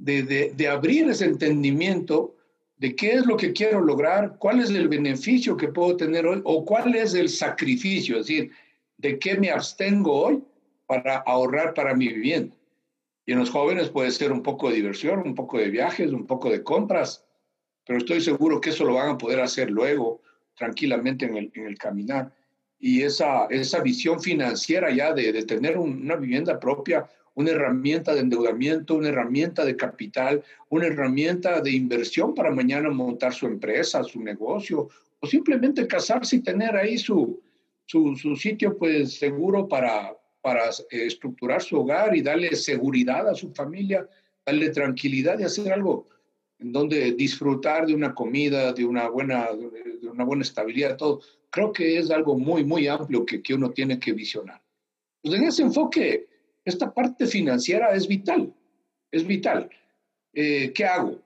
de, 0.00 0.68
abrir 0.68 1.08
ese 1.10 1.26
entendimiento 1.26 2.34
de 2.78 2.96
qué 2.96 3.12
es 3.12 3.26
lo 3.26 3.36
que 3.36 3.52
quiero 3.52 3.82
lograr, 3.82 4.36
cuál 4.38 4.60
es 4.60 4.70
el 4.70 4.88
beneficio 4.88 5.56
que 5.56 5.68
puedo 5.68 5.96
tener 5.96 6.26
hoy 6.26 6.40
o 6.44 6.64
cuál 6.64 6.94
es 6.94 7.12
el 7.14 7.28
sacrificio, 7.28 8.18
es 8.18 8.26
decir, 8.26 8.50
de 8.96 9.18
qué 9.18 9.36
me 9.36 9.50
abstengo 9.50 10.12
hoy 10.12 10.42
para 10.86 11.18
ahorrar 11.18 11.74
para 11.74 11.94
mi 11.94 12.08
vivienda. 12.08 12.56
Y 13.26 13.32
en 13.32 13.38
los 13.38 13.50
jóvenes 13.50 13.90
puede 13.90 14.10
ser 14.10 14.32
un 14.32 14.42
poco 14.42 14.70
de 14.70 14.76
diversión, 14.76 15.20
un 15.20 15.34
poco 15.34 15.58
de 15.58 15.68
viajes, 15.68 16.10
un 16.12 16.26
poco 16.26 16.50
de 16.50 16.62
compras, 16.62 17.24
pero 17.86 17.98
estoy 17.98 18.22
seguro 18.22 18.60
que 18.60 18.70
eso 18.70 18.84
lo 18.84 18.94
van 18.94 19.10
a 19.10 19.18
poder 19.18 19.40
hacer 19.40 19.70
luego, 19.70 20.22
tranquilamente 20.56 21.26
en 21.26 21.36
el, 21.36 21.52
en 21.54 21.66
el 21.66 21.78
caminar. 21.78 22.32
Y 22.78 23.02
esa, 23.02 23.44
esa 23.50 23.80
visión 23.82 24.20
financiera 24.22 24.90
ya 24.90 25.12
de, 25.12 25.32
de 25.32 25.44
tener 25.44 25.76
una 25.76 26.16
vivienda 26.16 26.58
propia 26.58 27.06
una 27.34 27.50
herramienta 27.50 28.14
de 28.14 28.20
endeudamiento, 28.20 28.94
una 28.96 29.08
herramienta 29.08 29.64
de 29.64 29.76
capital, 29.76 30.42
una 30.68 30.86
herramienta 30.86 31.60
de 31.60 31.70
inversión 31.70 32.34
para 32.34 32.50
mañana 32.50 32.90
montar 32.90 33.32
su 33.32 33.46
empresa, 33.46 34.02
su 34.02 34.20
negocio, 34.20 34.88
o 35.20 35.26
simplemente 35.26 35.86
casarse 35.86 36.36
y 36.36 36.40
tener 36.40 36.76
ahí 36.76 36.98
su, 36.98 37.40
su, 37.86 38.36
sitio 38.36 38.76
pues 38.76 39.18
seguro 39.18 39.68
para, 39.68 40.16
para 40.40 40.70
eh, 40.90 41.06
estructurar 41.06 41.62
su 41.62 41.78
hogar 41.78 42.16
y 42.16 42.22
darle 42.22 42.54
seguridad 42.56 43.28
a 43.28 43.34
su 43.34 43.52
familia, 43.52 44.08
darle 44.44 44.70
tranquilidad 44.70 45.38
y 45.38 45.44
hacer 45.44 45.72
algo 45.72 46.08
en 46.58 46.72
donde 46.72 47.12
disfrutar 47.12 47.86
de 47.86 47.94
una 47.94 48.14
comida, 48.14 48.72
de 48.72 48.84
una 48.84 49.08
buena, 49.08 49.48
de 49.54 50.08
una 50.08 50.24
buena 50.24 50.42
estabilidad, 50.42 50.96
todo. 50.96 51.20
Creo 51.48 51.72
que 51.72 51.98
es 51.98 52.10
algo 52.10 52.38
muy, 52.38 52.64
muy 52.64 52.86
amplio 52.86 53.24
que, 53.24 53.42
que 53.42 53.54
uno 53.54 53.70
tiene 53.70 53.98
que 53.98 54.12
visionar. 54.12 54.60
Pues 55.22 55.34
en 55.34 55.44
ese 55.44 55.62
enfoque, 55.62 56.28
esta 56.64 56.92
parte 56.92 57.26
financiera 57.26 57.94
es 57.94 58.06
vital. 58.06 58.52
es 59.10 59.26
vital. 59.26 59.68
Eh, 60.32 60.72
¿Qué 60.72 60.84
hago? 60.84 61.20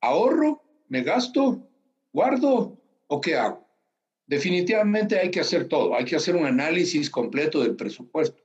¿Ahorro? 0.00 0.62
¿Me 0.88 1.02
gasto? 1.02 1.66
¿Guardo? 2.12 2.76
¿O 3.06 3.20
qué 3.20 3.36
hago? 3.36 3.66
Definitivamente 4.26 5.18
hay 5.18 5.30
que 5.30 5.40
hacer 5.40 5.68
todo. 5.68 5.94
Hay 5.94 6.04
que 6.04 6.16
hacer 6.16 6.36
un 6.36 6.46
análisis 6.46 7.08
completo 7.10 7.62
del 7.62 7.76
presupuesto. 7.76 8.42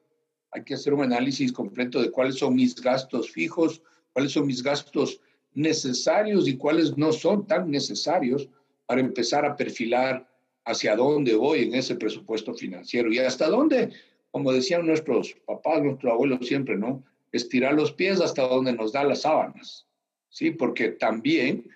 Hay 0.52 0.64
que 0.64 0.76
hacer 0.76 0.94
un 0.94 1.04
análisis 1.04 1.52
completo 1.52 2.02
de 2.02 2.12
cuáles 2.12 2.36
son 2.36 2.56
mis 2.56 2.76
gastos 2.76 3.32
fijos, 3.32 3.82
cuáles 4.14 4.32
son 4.32 4.48
mis 4.48 4.64
gastos 4.64 5.20
necesarios 5.54 6.48
y 6.48 6.58
cuáles 6.58 6.98
no 6.98 7.12
son 7.12 7.46
tan 7.46 7.70
necesarios 7.70 8.48
para 8.86 9.02
empezar 9.02 9.46
a 9.46 9.56
perfilar 9.56 10.28
hacia 10.66 10.96
dónde 10.96 11.36
voy 11.36 11.64
en 11.64 11.76
ese 11.76 11.96
presupuesto 11.96 12.54
financiero 12.54 13.12
y 13.12 13.20
hasta 13.20 13.48
dónde, 13.48 13.92
como 14.36 14.52
decían 14.52 14.86
nuestros 14.86 15.32
papás, 15.46 15.82
nuestros 15.82 16.12
abuelos 16.12 16.46
siempre, 16.46 16.76
¿no? 16.76 17.02
Estirar 17.32 17.74
los 17.74 17.94
pies 17.94 18.20
hasta 18.20 18.42
donde 18.46 18.74
nos 18.74 18.92
da 18.92 19.06
las 19.06 19.22
sábanas, 19.22 19.88
¿sí? 20.28 20.52
Porque 20.52 20.90
también, 20.90 21.70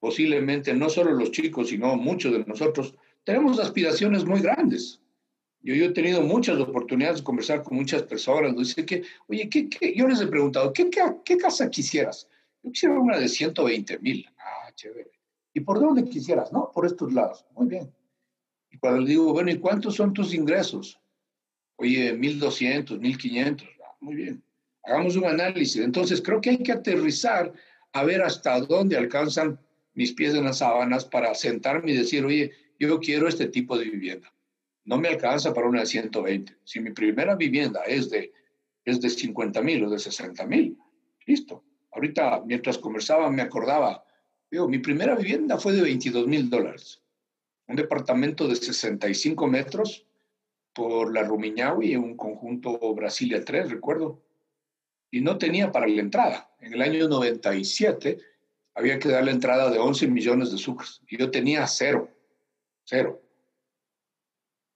posiblemente, 0.00 0.74
no 0.74 0.90
solo 0.90 1.12
los 1.12 1.30
chicos, 1.30 1.70
sino 1.70 1.96
muchos 1.96 2.34
de 2.34 2.44
nosotros, 2.44 2.94
tenemos 3.24 3.58
aspiraciones 3.58 4.26
muy 4.26 4.42
grandes. 4.42 5.00
Yo, 5.62 5.74
yo 5.74 5.86
he 5.86 5.92
tenido 5.92 6.20
muchas 6.20 6.60
oportunidades 6.60 7.20
de 7.20 7.24
conversar 7.24 7.62
con 7.62 7.78
muchas 7.78 8.02
personas. 8.02 8.54
Dice 8.54 8.84
que, 8.84 9.02
oye, 9.28 9.48
yo 9.96 10.06
les 10.06 10.20
he 10.20 10.26
preguntado, 10.26 10.74
¿qué, 10.74 10.90
casa 11.38 11.70
quisieras? 11.70 12.28
Yo 12.62 12.70
quisiera 12.70 13.00
una 13.00 13.18
de 13.18 13.30
120 13.30 13.98
mil. 14.00 14.28
Ah, 14.36 14.70
chévere. 14.74 15.10
¿Y 15.54 15.60
por 15.60 15.80
dónde 15.80 16.04
quisieras? 16.04 16.52
No, 16.52 16.70
por 16.70 16.84
estos 16.84 17.14
lados. 17.14 17.46
Muy 17.52 17.66
bien. 17.66 17.90
Y 18.70 18.76
cuando 18.76 19.00
le 19.00 19.08
digo, 19.08 19.32
bueno, 19.32 19.50
¿y 19.50 19.56
cuántos 19.56 19.94
son 19.94 20.12
tus 20.12 20.34
ingresos? 20.34 21.00
Oye, 21.76 22.14
1.200, 22.14 22.98
1.500. 23.00 23.68
Ah, 23.84 23.96
muy 24.00 24.14
bien. 24.14 24.42
Hagamos 24.84 25.16
un 25.16 25.26
análisis. 25.26 25.82
Entonces, 25.82 26.20
creo 26.22 26.40
que 26.40 26.50
hay 26.50 26.62
que 26.62 26.72
aterrizar 26.72 27.52
a 27.92 28.04
ver 28.04 28.22
hasta 28.22 28.60
dónde 28.60 28.96
alcanzan 28.96 29.58
mis 29.94 30.12
pies 30.12 30.34
en 30.34 30.44
las 30.44 30.58
sábanas 30.58 31.04
para 31.04 31.34
sentarme 31.34 31.92
y 31.92 31.96
decir, 31.96 32.24
oye, 32.24 32.52
yo 32.78 33.00
quiero 33.00 33.28
este 33.28 33.46
tipo 33.48 33.78
de 33.78 33.84
vivienda. 33.84 34.32
No 34.84 34.98
me 34.98 35.08
alcanza 35.08 35.54
para 35.54 35.68
una 35.68 35.80
de 35.80 35.86
120. 35.86 36.56
Si 36.64 36.80
mi 36.80 36.90
primera 36.90 37.34
vivienda 37.36 37.82
es 37.86 38.10
de, 38.10 38.32
es 38.84 39.00
de 39.00 39.08
50 39.08 39.62
mil 39.62 39.84
o 39.84 39.90
de 39.90 39.98
60 39.98 40.46
mil, 40.46 40.76
listo. 41.26 41.64
Ahorita, 41.92 42.42
mientras 42.44 42.76
conversaba, 42.78 43.30
me 43.30 43.42
acordaba, 43.42 44.04
digo, 44.50 44.68
mi 44.68 44.78
primera 44.78 45.14
vivienda 45.14 45.58
fue 45.58 45.72
de 45.72 45.82
22 45.82 46.26
mil 46.26 46.50
dólares. 46.50 47.00
Un 47.66 47.76
departamento 47.76 48.46
de 48.46 48.56
65 48.56 49.46
metros 49.46 50.06
por 50.74 51.14
la 51.14 51.22
Rumiñahui, 51.22 51.96
un 51.96 52.16
conjunto 52.16 52.78
Brasilia 52.94 53.44
3, 53.44 53.70
recuerdo. 53.70 54.20
Y 55.10 55.20
no 55.20 55.38
tenía 55.38 55.70
para 55.70 55.86
la 55.86 56.00
entrada. 56.00 56.50
En 56.60 56.74
el 56.74 56.82
año 56.82 57.08
97 57.08 58.18
había 58.74 58.98
que 58.98 59.08
dar 59.08 59.24
la 59.24 59.30
entrada 59.30 59.70
de 59.70 59.78
11 59.78 60.08
millones 60.08 60.50
de 60.50 60.58
sucres. 60.58 61.00
Y 61.08 61.16
yo 61.16 61.30
tenía 61.30 61.66
cero, 61.68 62.10
cero. 62.84 63.22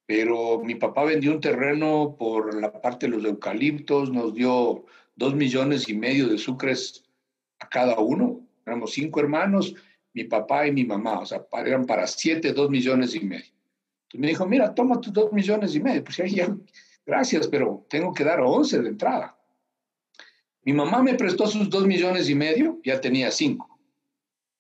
Pero 0.07 0.63
mi 0.63 0.77
papá 0.77 1.05
vendió 1.05 1.33
un 1.33 1.41
terreno 1.41 2.17
por 2.19 2.55
la 2.55 2.81
parte 2.81 3.07
de 3.07 3.17
los 3.17 3.25
eucaliptos, 3.25 4.11
nos 4.11 4.33
dio 4.33 4.87
dos 5.17 5.35
millones 5.35 5.89
y 5.89 5.95
medio 5.95 6.29
de 6.29 6.39
sucres 6.39 7.05
a 7.59 7.69
cada 7.69 7.99
uno. 7.99 8.41
Éramos 8.65 8.93
cinco 8.93 9.21
hermanos, 9.21 9.75
mi 10.15 10.25
papá 10.25 10.67
y 10.67 10.73
mi 10.73 10.85
mamá, 10.85 11.19
o 11.19 11.27
sea, 11.27 11.45
eran 11.67 11.85
para 11.85 12.07
siete, 12.07 12.53
dos 12.53 12.71
millones 12.71 13.15
y 13.15 13.21
medio. 13.21 13.58
Entonces 14.09 14.21
me 14.21 14.29
dijo, 14.29 14.47
mira, 14.47 14.75
toma 14.75 15.01
tus 15.01 15.13
dos 15.13 15.33
millones 15.33 15.75
y 15.75 15.81
medio. 15.81 16.03
Pues 16.05 16.17
ya, 16.35 16.55
gracias, 17.05 17.49
pero 17.49 17.87
tengo 17.89 18.13
que 18.13 18.25
dar 18.25 18.41
once 18.41 18.81
de 18.81 18.89
entrada. 18.89 19.37
Mi 20.63 20.73
mamá 20.73 21.03
me 21.03 21.15
prestó 21.15 21.47
sus 21.47 21.71
dos 21.71 21.87
millones 21.87 22.29
y 22.29 22.35
medio, 22.35 22.81
ya 22.85 23.01
tenía 23.01 23.31
cinco. 23.31 23.79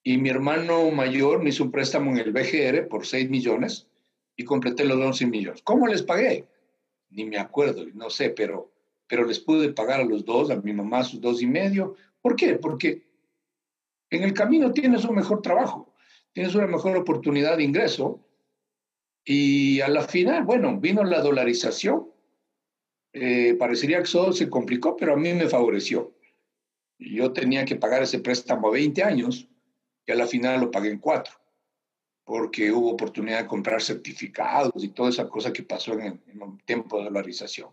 Y 0.02 0.16
mi 0.16 0.30
hermano 0.30 0.90
mayor 0.90 1.42
me 1.42 1.50
hizo 1.50 1.64
un 1.64 1.70
préstamo 1.70 2.10
en 2.10 2.18
el 2.18 2.32
BGR 2.32 2.88
por 2.88 3.06
seis 3.06 3.28
millones 3.28 3.88
y 4.36 4.44
completé 4.44 4.84
los 4.84 4.98
once 4.98 5.26
millones. 5.26 5.60
¿Cómo 5.62 5.86
les 5.86 6.02
pagué? 6.02 6.46
Ni 7.10 7.24
me 7.24 7.38
acuerdo, 7.38 7.84
no 7.94 8.08
sé, 8.08 8.30
pero, 8.30 8.72
pero 9.06 9.24
les 9.26 9.40
pude 9.40 9.72
pagar 9.72 10.00
a 10.00 10.04
los 10.04 10.24
dos, 10.24 10.50
a 10.50 10.56
mi 10.56 10.72
mamá 10.72 11.04
sus 11.04 11.20
dos 11.20 11.42
y 11.42 11.46
medio, 11.46 11.96
¿Por 12.20 12.36
qué? 12.36 12.54
Porque 12.54 13.06
en 14.10 14.22
el 14.22 14.34
camino 14.34 14.72
tienes 14.72 15.04
un 15.04 15.16
mejor 15.16 15.42
trabajo, 15.42 15.94
tienes 16.32 16.54
una 16.54 16.66
mejor 16.66 16.96
oportunidad 16.96 17.56
de 17.56 17.64
ingreso 17.64 18.24
y 19.30 19.82
a 19.82 19.88
la 19.88 20.08
final, 20.08 20.44
bueno, 20.44 20.80
vino 20.80 21.04
la 21.04 21.20
dolarización. 21.20 22.10
Eh, 23.12 23.54
parecería 23.58 24.02
que 24.02 24.10
todo 24.10 24.32
se 24.32 24.48
complicó, 24.48 24.96
pero 24.96 25.12
a 25.12 25.16
mí 25.16 25.34
me 25.34 25.46
favoreció. 25.46 26.14
Yo 26.98 27.30
tenía 27.34 27.66
que 27.66 27.76
pagar 27.76 28.02
ese 28.02 28.20
préstamo 28.20 28.68
a 28.68 28.70
20 28.70 29.02
años 29.02 29.46
y 30.06 30.12
a 30.12 30.14
la 30.14 30.26
final 30.26 30.62
lo 30.62 30.70
pagué 30.70 30.88
en 30.88 30.98
cuatro, 30.98 31.34
porque 32.24 32.72
hubo 32.72 32.90
oportunidad 32.90 33.42
de 33.42 33.46
comprar 33.46 33.82
certificados 33.82 34.82
y 34.82 34.88
toda 34.88 35.10
esa 35.10 35.28
cosa 35.28 35.52
que 35.52 35.62
pasó 35.62 35.92
en 35.92 36.00
en 36.00 36.40
el 36.40 36.64
tiempo 36.64 36.96
de 36.96 37.04
dolarización. 37.04 37.68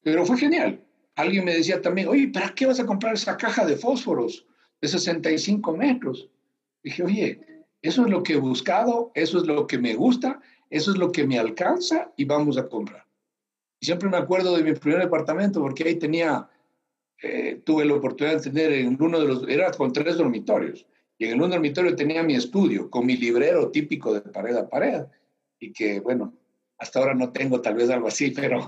Pero 0.00 0.24
fue 0.24 0.38
genial. 0.38 0.80
Alguien 1.16 1.44
me 1.44 1.54
decía 1.54 1.82
también, 1.82 2.06
oye, 2.06 2.28
¿para 2.28 2.54
qué 2.54 2.66
vas 2.66 2.78
a 2.78 2.86
comprar 2.86 3.14
esa 3.14 3.36
caja 3.36 3.66
de 3.66 3.76
fósforos 3.76 4.46
de 4.80 4.86
65 4.86 5.76
metros? 5.76 6.30
Dije, 6.84 7.02
oye, 7.02 7.55
eso 7.86 8.04
es 8.04 8.10
lo 8.10 8.24
que 8.24 8.32
he 8.32 8.36
buscado, 8.36 9.12
eso 9.14 9.38
es 9.38 9.46
lo 9.46 9.66
que 9.68 9.78
me 9.78 9.94
gusta, 9.94 10.40
eso 10.70 10.90
es 10.90 10.98
lo 10.98 11.12
que 11.12 11.24
me 11.24 11.38
alcanza 11.38 12.12
y 12.16 12.24
vamos 12.24 12.58
a 12.58 12.68
comprar. 12.68 13.06
Siempre 13.80 14.08
me 14.08 14.16
acuerdo 14.16 14.56
de 14.56 14.64
mi 14.64 14.72
primer 14.72 15.02
departamento 15.02 15.60
porque 15.60 15.84
ahí 15.84 15.94
tenía, 15.94 16.48
eh, 17.22 17.60
tuve 17.64 17.84
la 17.84 17.94
oportunidad 17.94 18.42
de 18.42 18.50
tener 18.50 18.72
en 18.72 19.00
uno 19.00 19.20
de 19.20 19.26
los, 19.26 19.48
era 19.48 19.70
con 19.70 19.92
tres 19.92 20.16
dormitorios. 20.16 20.84
Y 21.16 21.26
en 21.26 21.40
un 21.40 21.50
dormitorio 21.50 21.94
tenía 21.94 22.24
mi 22.24 22.34
estudio 22.34 22.90
con 22.90 23.06
mi 23.06 23.16
librero 23.16 23.70
típico 23.70 24.12
de 24.12 24.20
pared 24.20 24.56
a 24.56 24.68
pared. 24.68 25.04
Y 25.60 25.72
que, 25.72 26.00
bueno, 26.00 26.34
hasta 26.78 26.98
ahora 26.98 27.14
no 27.14 27.30
tengo 27.30 27.60
tal 27.60 27.76
vez 27.76 27.88
algo 27.88 28.08
así, 28.08 28.30
pero 28.36 28.66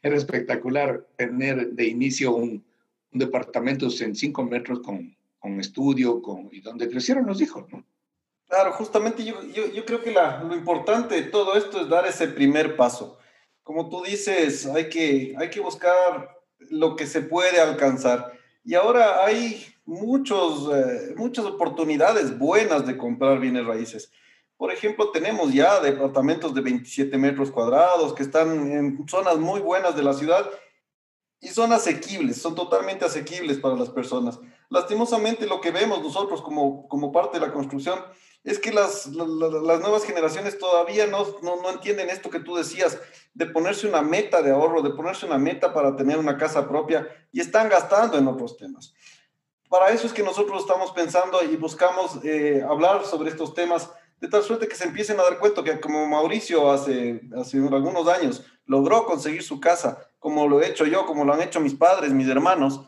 era 0.00 0.16
espectacular 0.16 1.08
tener 1.16 1.72
de 1.72 1.88
inicio 1.88 2.36
un, 2.36 2.64
departamento 3.12 3.88
en 4.02 4.14
cinco 4.14 4.44
metros 4.44 4.78
con, 4.78 5.16
con 5.40 5.58
estudio 5.58 6.22
con, 6.22 6.48
y 6.52 6.60
donde 6.60 6.88
crecieron 6.88 7.26
los 7.26 7.40
hijos, 7.40 7.64
¿no? 7.72 7.84
Claro, 8.50 8.72
justamente 8.72 9.24
yo, 9.24 9.40
yo, 9.44 9.68
yo 9.68 9.84
creo 9.84 10.02
que 10.02 10.10
la, 10.10 10.42
lo 10.42 10.56
importante 10.56 11.14
de 11.14 11.22
todo 11.22 11.54
esto 11.54 11.80
es 11.80 11.88
dar 11.88 12.04
ese 12.04 12.26
primer 12.26 12.74
paso. 12.74 13.16
Como 13.62 13.88
tú 13.88 14.02
dices, 14.02 14.66
hay 14.66 14.88
que, 14.88 15.36
hay 15.38 15.50
que 15.50 15.60
buscar 15.60 16.36
lo 16.58 16.96
que 16.96 17.06
se 17.06 17.20
puede 17.20 17.60
alcanzar. 17.60 18.32
Y 18.64 18.74
ahora 18.74 19.24
hay 19.24 19.64
muchos, 19.84 20.68
eh, 20.74 21.14
muchas 21.14 21.44
oportunidades 21.44 22.36
buenas 22.36 22.84
de 22.88 22.98
comprar 22.98 23.38
bienes 23.38 23.64
raíces. 23.64 24.10
Por 24.56 24.72
ejemplo, 24.72 25.12
tenemos 25.12 25.54
ya 25.54 25.78
departamentos 25.78 26.52
de 26.52 26.60
27 26.60 27.16
metros 27.18 27.52
cuadrados 27.52 28.14
que 28.14 28.24
están 28.24 28.72
en 28.72 29.08
zonas 29.08 29.38
muy 29.38 29.60
buenas 29.60 29.94
de 29.94 30.02
la 30.02 30.12
ciudad 30.12 30.50
y 31.40 31.48
son 31.48 31.72
asequibles, 31.72 32.42
son 32.42 32.56
totalmente 32.56 33.04
asequibles 33.04 33.58
para 33.58 33.76
las 33.76 33.90
personas. 33.90 34.40
Lastimosamente 34.70 35.46
lo 35.46 35.60
que 35.60 35.70
vemos 35.70 36.02
nosotros 36.02 36.42
como, 36.42 36.88
como 36.88 37.12
parte 37.12 37.38
de 37.38 37.46
la 37.46 37.52
construcción 37.52 38.00
es 38.42 38.58
que 38.58 38.72
las, 38.72 39.06
las 39.06 39.80
nuevas 39.80 40.04
generaciones 40.04 40.58
todavía 40.58 41.06
no, 41.06 41.26
no, 41.42 41.60
no, 41.60 41.70
entienden 41.70 42.08
esto 42.08 42.30
que 42.30 42.40
tú 42.40 42.56
decías, 42.56 42.98
de 43.34 43.46
ponerse 43.46 43.86
una 43.86 44.02
meta 44.02 44.40
de 44.42 44.50
ahorro, 44.50 44.82
de 44.82 44.90
ponerse 44.90 45.26
una 45.26 45.38
meta 45.38 45.74
para 45.74 45.94
tener 45.94 46.18
una 46.18 46.38
casa 46.38 46.66
propia 46.66 47.06
y 47.32 47.40
están 47.40 47.68
gastando 47.68 48.16
en 48.16 48.26
otros 48.28 48.56
temas. 48.56 48.94
Para 49.68 49.90
eso 49.90 50.06
es 50.06 50.12
que 50.12 50.22
nosotros 50.22 50.62
estamos 50.62 50.90
pensando 50.92 51.42
y 51.44 51.56
buscamos 51.56 52.18
eh, 52.24 52.64
hablar 52.68 53.04
sobre 53.04 53.30
estos 53.30 53.54
temas 53.54 53.90
de 54.20 54.28
tal 54.28 54.42
suerte 54.42 54.68
que 54.68 54.74
se 54.74 54.84
empiecen 54.84 55.18
a 55.20 55.22
dar 55.22 55.38
cuenta 55.38 55.62
que 55.62 55.80
como 55.80 56.06
Mauricio 56.06 56.70
hace, 56.70 57.20
hace 57.36 57.58
algunos 57.58 58.08
años 58.08 58.44
logró 58.66 59.04
conseguir 59.06 59.42
su 59.42 59.60
casa, 59.60 60.10
como 60.18 60.48
lo 60.48 60.60
he 60.60 60.68
hecho 60.68 60.86
yo, 60.86 61.06
como 61.06 61.24
lo 61.24 61.32
han 61.32 61.42
hecho 61.42 61.60
mis 61.60 61.74
padres, 61.74 62.12
mis 62.12 62.28
hermanos, 62.28 62.82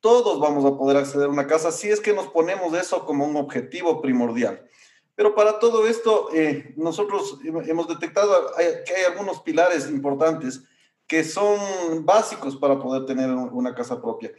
todos 0.00 0.38
vamos 0.38 0.64
a 0.64 0.76
poder 0.76 0.98
acceder 0.98 1.26
a 1.26 1.30
una 1.30 1.46
casa 1.46 1.72
si 1.72 1.88
es 1.88 2.00
que 2.00 2.12
nos 2.12 2.26
ponemos 2.28 2.74
eso 2.74 3.06
como 3.06 3.24
un 3.24 3.36
objetivo 3.36 4.02
primordial. 4.02 4.68
Pero 5.14 5.34
para 5.34 5.58
todo 5.58 5.86
esto, 5.86 6.28
eh, 6.34 6.74
nosotros 6.76 7.38
hemos 7.44 7.88
detectado 7.88 8.52
que 8.56 8.94
hay 8.94 9.04
algunos 9.04 9.40
pilares 9.40 9.88
importantes 9.88 10.62
que 11.06 11.22
son 11.22 12.04
básicos 12.04 12.56
para 12.56 12.80
poder 12.80 13.06
tener 13.06 13.30
una 13.30 13.74
casa 13.74 14.00
propia. 14.00 14.32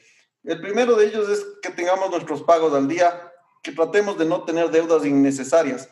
El 0.44 0.60
primero 0.60 0.96
de 0.96 1.06
ellos 1.06 1.30
es 1.30 1.46
que 1.62 1.70
tengamos 1.70 2.10
nuestros 2.10 2.44
pagos 2.44 2.74
al 2.74 2.88
día, 2.88 3.32
que 3.64 3.72
tratemos 3.72 4.18
de 4.18 4.26
no 4.26 4.44
tener 4.44 4.70
deudas 4.70 5.06
innecesarias 5.06 5.90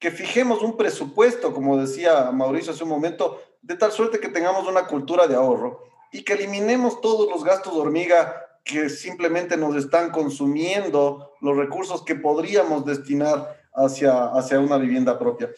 que 0.00 0.10
fijemos 0.10 0.62
un 0.62 0.76
presupuesto, 0.76 1.52
como 1.52 1.76
decía 1.76 2.32
Mauricio 2.32 2.72
hace 2.72 2.82
un 2.82 2.88
momento, 2.88 3.40
de 3.60 3.76
tal 3.76 3.92
suerte 3.92 4.18
que 4.18 4.30
tengamos 4.30 4.66
una 4.66 4.86
cultura 4.86 5.26
de 5.26 5.34
ahorro 5.36 5.84
y 6.10 6.24
que 6.24 6.32
eliminemos 6.32 7.02
todos 7.02 7.28
los 7.30 7.44
gastos 7.44 7.74
de 7.74 7.80
hormiga 7.80 8.46
que 8.64 8.88
simplemente 8.88 9.58
nos 9.58 9.76
están 9.76 10.10
consumiendo 10.10 11.34
los 11.42 11.56
recursos 11.56 12.02
que 12.02 12.14
podríamos 12.14 12.86
destinar 12.86 13.59
hacia, 13.84 14.26
hacia 14.26 14.60
una 14.60 14.78
vivienda 14.78 15.18
propia. 15.18 15.50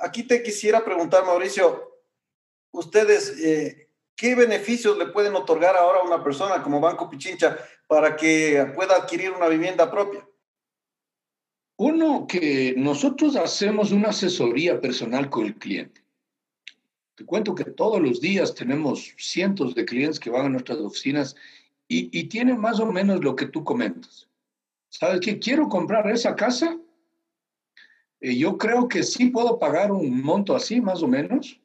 Aquí 0.00 0.22
te 0.22 0.42
quisiera 0.42 0.84
preguntar, 0.84 1.24
Mauricio, 1.24 2.00
ustedes, 2.70 3.38
eh, 3.40 3.88
¿qué 4.14 4.34
beneficios 4.34 4.98
le 4.98 5.06
pueden 5.06 5.34
otorgar 5.34 5.76
ahora 5.76 6.00
a 6.00 6.04
una 6.04 6.22
persona 6.22 6.62
como 6.62 6.80
Banco 6.80 7.08
Pichincha 7.08 7.56
para 7.86 8.16
que 8.16 8.72
pueda 8.74 8.96
adquirir 8.96 9.30
una 9.30 9.48
vivienda 9.48 9.90
propia? 9.90 10.26
Uno, 11.78 12.26
que 12.26 12.74
nosotros 12.76 13.36
hacemos 13.36 13.92
una 13.92 14.08
asesoría 14.08 14.80
personal 14.80 15.28
con 15.28 15.46
el 15.46 15.56
cliente. 15.56 16.02
Te 17.16 17.24
cuento 17.24 17.54
que 17.54 17.64
todos 17.64 18.00
los 18.00 18.20
días 18.20 18.54
tenemos 18.54 19.14
cientos 19.18 19.74
de 19.74 19.84
clientes 19.84 20.20
que 20.20 20.30
van 20.30 20.46
a 20.46 20.48
nuestras 20.50 20.78
oficinas 20.78 21.34
y, 21.88 22.24
tienen 22.24 22.58
más 22.58 22.80
o 22.80 22.86
menos 22.86 23.22
lo 23.22 23.36
que 23.36 23.46
tú 23.46 23.62
comentas. 23.62 24.28
¿Sabes 24.88 25.20
qué? 25.20 25.38
Quiero 25.38 25.68
comprar 25.68 26.10
esa 26.10 26.34
casa. 26.34 26.78
Eh, 28.20 28.36
yo 28.36 28.56
creo 28.56 28.88
que 28.88 29.02
sí 29.02 29.30
puedo 29.30 29.58
pagar 29.58 29.92
un 29.92 30.22
monto 30.22 30.54
así, 30.54 30.80
más 30.80 31.02
o 31.02 31.08
menos. 31.08 31.60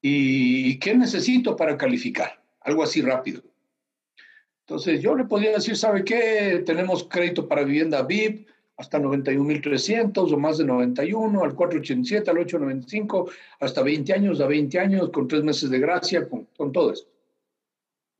¿Y 0.00 0.78
qué 0.78 0.94
necesito 0.94 1.56
para 1.56 1.76
calificar? 1.76 2.42
Algo 2.60 2.82
así 2.82 3.02
rápido. 3.02 3.42
Entonces 4.60 5.00
yo 5.00 5.14
le 5.14 5.24
podría 5.24 5.52
decir, 5.52 5.76
¿sabe 5.76 6.04
qué? 6.04 6.62
Tenemos 6.66 7.04
crédito 7.08 7.46
para 7.46 7.62
vivienda 7.62 8.02
VIP 8.02 8.48
hasta 8.76 8.98
91.300 8.98 10.32
o 10.32 10.38
más 10.38 10.58
de 10.58 10.64
91, 10.64 11.42
al 11.42 11.54
487, 11.54 12.30
al 12.30 12.38
895, 12.38 13.30
hasta 13.60 13.82
20 13.82 14.12
años, 14.12 14.40
a 14.40 14.46
20 14.46 14.78
años, 14.78 15.10
con 15.10 15.28
tres 15.28 15.42
meses 15.42 15.70
de 15.70 15.78
gracia, 15.78 16.28
con, 16.28 16.46
con 16.56 16.72
todo 16.72 16.92
esto. 16.92 17.08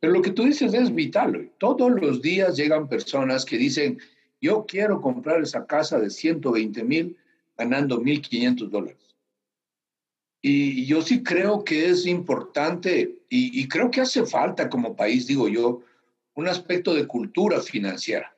Pero 0.00 0.12
lo 0.12 0.22
que 0.22 0.30
tú 0.30 0.44
dices 0.44 0.72
es 0.72 0.94
vital. 0.94 1.50
Todos 1.58 1.90
los 1.90 2.22
días 2.22 2.56
llegan 2.56 2.88
personas 2.88 3.44
que 3.44 3.58
dicen, 3.58 3.98
yo 4.40 4.66
quiero 4.66 5.00
comprar 5.00 5.42
esa 5.42 5.66
casa 5.66 5.98
de 5.98 6.10
120 6.10 6.84
mil 6.84 7.16
ganando 7.56 8.00
1.500 8.00 8.68
dólares. 8.68 9.16
Y 10.42 10.86
yo 10.86 11.02
sí 11.02 11.22
creo 11.22 11.64
que 11.64 11.88
es 11.88 12.06
importante 12.06 13.18
y, 13.28 13.60
y, 13.60 13.66
creo 13.66 13.90
que 13.90 14.00
hace 14.00 14.24
falta 14.24 14.68
como 14.68 14.94
país, 14.94 15.26
digo 15.26 15.48
yo, 15.48 15.82
un 16.34 16.46
aspecto 16.46 16.94
de 16.94 17.06
cultura 17.06 17.60
financiera. 17.60 18.36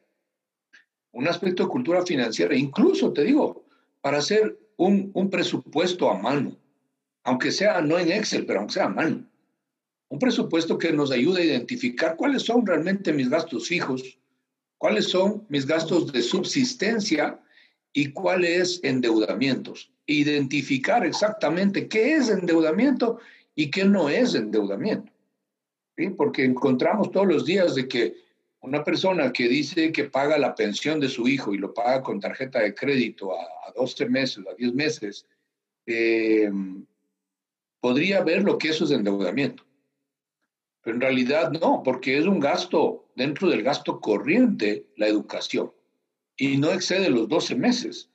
Un 1.13 1.29
aspecto 1.29 1.65
de 1.65 1.69
cultura 1.69 2.07
financiera, 2.07 2.55
incluso 2.55 3.13
te 3.13 3.25
digo, 3.25 3.65
para 4.01 4.19
hacer 4.19 4.57
un, 4.77 5.11
un 5.13 5.29
presupuesto 5.29 6.11
a 6.11 6.19
mano, 6.19 6.57
aunque 7.25 7.51
sea 7.51 7.83
no 7.83 7.99
en 7.99 8.13
Excel, 8.13 8.47
pero 8.47 8.61
aunque 8.61 8.75
sea 8.75 8.85
a 8.85 8.91
mano. 8.91 9.29
Un 10.09 10.19
presupuesto 10.19 10.79
que 10.79 10.93
nos 10.93 11.11
ayude 11.11 11.43
a 11.43 11.47
identificar 11.47 12.17
cuáles 12.17 12.43
son 12.43 12.65
realmente 12.65 13.13
mis 13.13 13.29
gastos 13.29 13.69
fijos, 13.69 14.19
cuáles 14.79 15.09
son 15.09 15.45
mis 15.49 15.67
gastos 15.67 16.13
de 16.13 16.23
subsistencia 16.23 17.41
y 17.93 18.13
cuáles 18.13 18.81
endeudamientos 18.83 19.91
identificar 20.09 21.05
exactamente 21.05 21.87
qué 21.87 22.17
es 22.17 22.31
endeudamiento 22.31 23.21
y 23.55 23.71
qué 23.71 23.85
no 23.85 24.09
es 24.09 24.35
endeudamiento. 24.35 25.13
¿sí? 25.97 26.09
Porque 26.09 26.45
encontramos 26.45 27.13
todos 27.13 27.27
los 27.27 27.45
días 27.45 27.75
de 27.75 27.87
que 27.87 28.15
una 28.61 28.83
persona 28.83 29.33
que 29.33 29.49
dice 29.49 29.93
que 29.93 30.05
paga 30.05 30.39
la 30.39 30.55
pensión 30.55 30.99
de 30.99 31.09
su 31.09 31.29
hijo 31.29 31.53
y 31.53 31.59
lo 31.59 31.75
paga 31.75 32.03
con 32.03 32.21
tarjeta 32.21 32.61
de 32.61 32.75
crédito 32.75 33.33
a, 33.39 33.43
a 33.69 33.73
12 33.77 34.07
meses, 34.07 34.45
a 34.51 34.55
10 34.55 34.75
meses, 34.75 35.27
eh, 35.87 36.51
podría 37.81 38.23
ver 38.23 38.43
lo 38.43 38.57
que 38.57 38.69
eso 38.69 38.85
es 38.85 38.91
endeudamiento. 38.91 39.68
En 40.91 41.01
realidad 41.01 41.51
no, 41.51 41.83
porque 41.85 42.19
es 42.19 42.27
un 42.27 42.41
gasto 42.41 43.09
dentro 43.15 43.49
del 43.49 43.63
gasto 43.63 44.01
corriente 44.01 44.87
la 44.97 45.07
educación 45.07 45.73
y 46.37 46.57
no 46.57 46.71
excede 46.71 47.11
los 47.11 47.29
12 47.29 47.57
meses. 47.57 48.11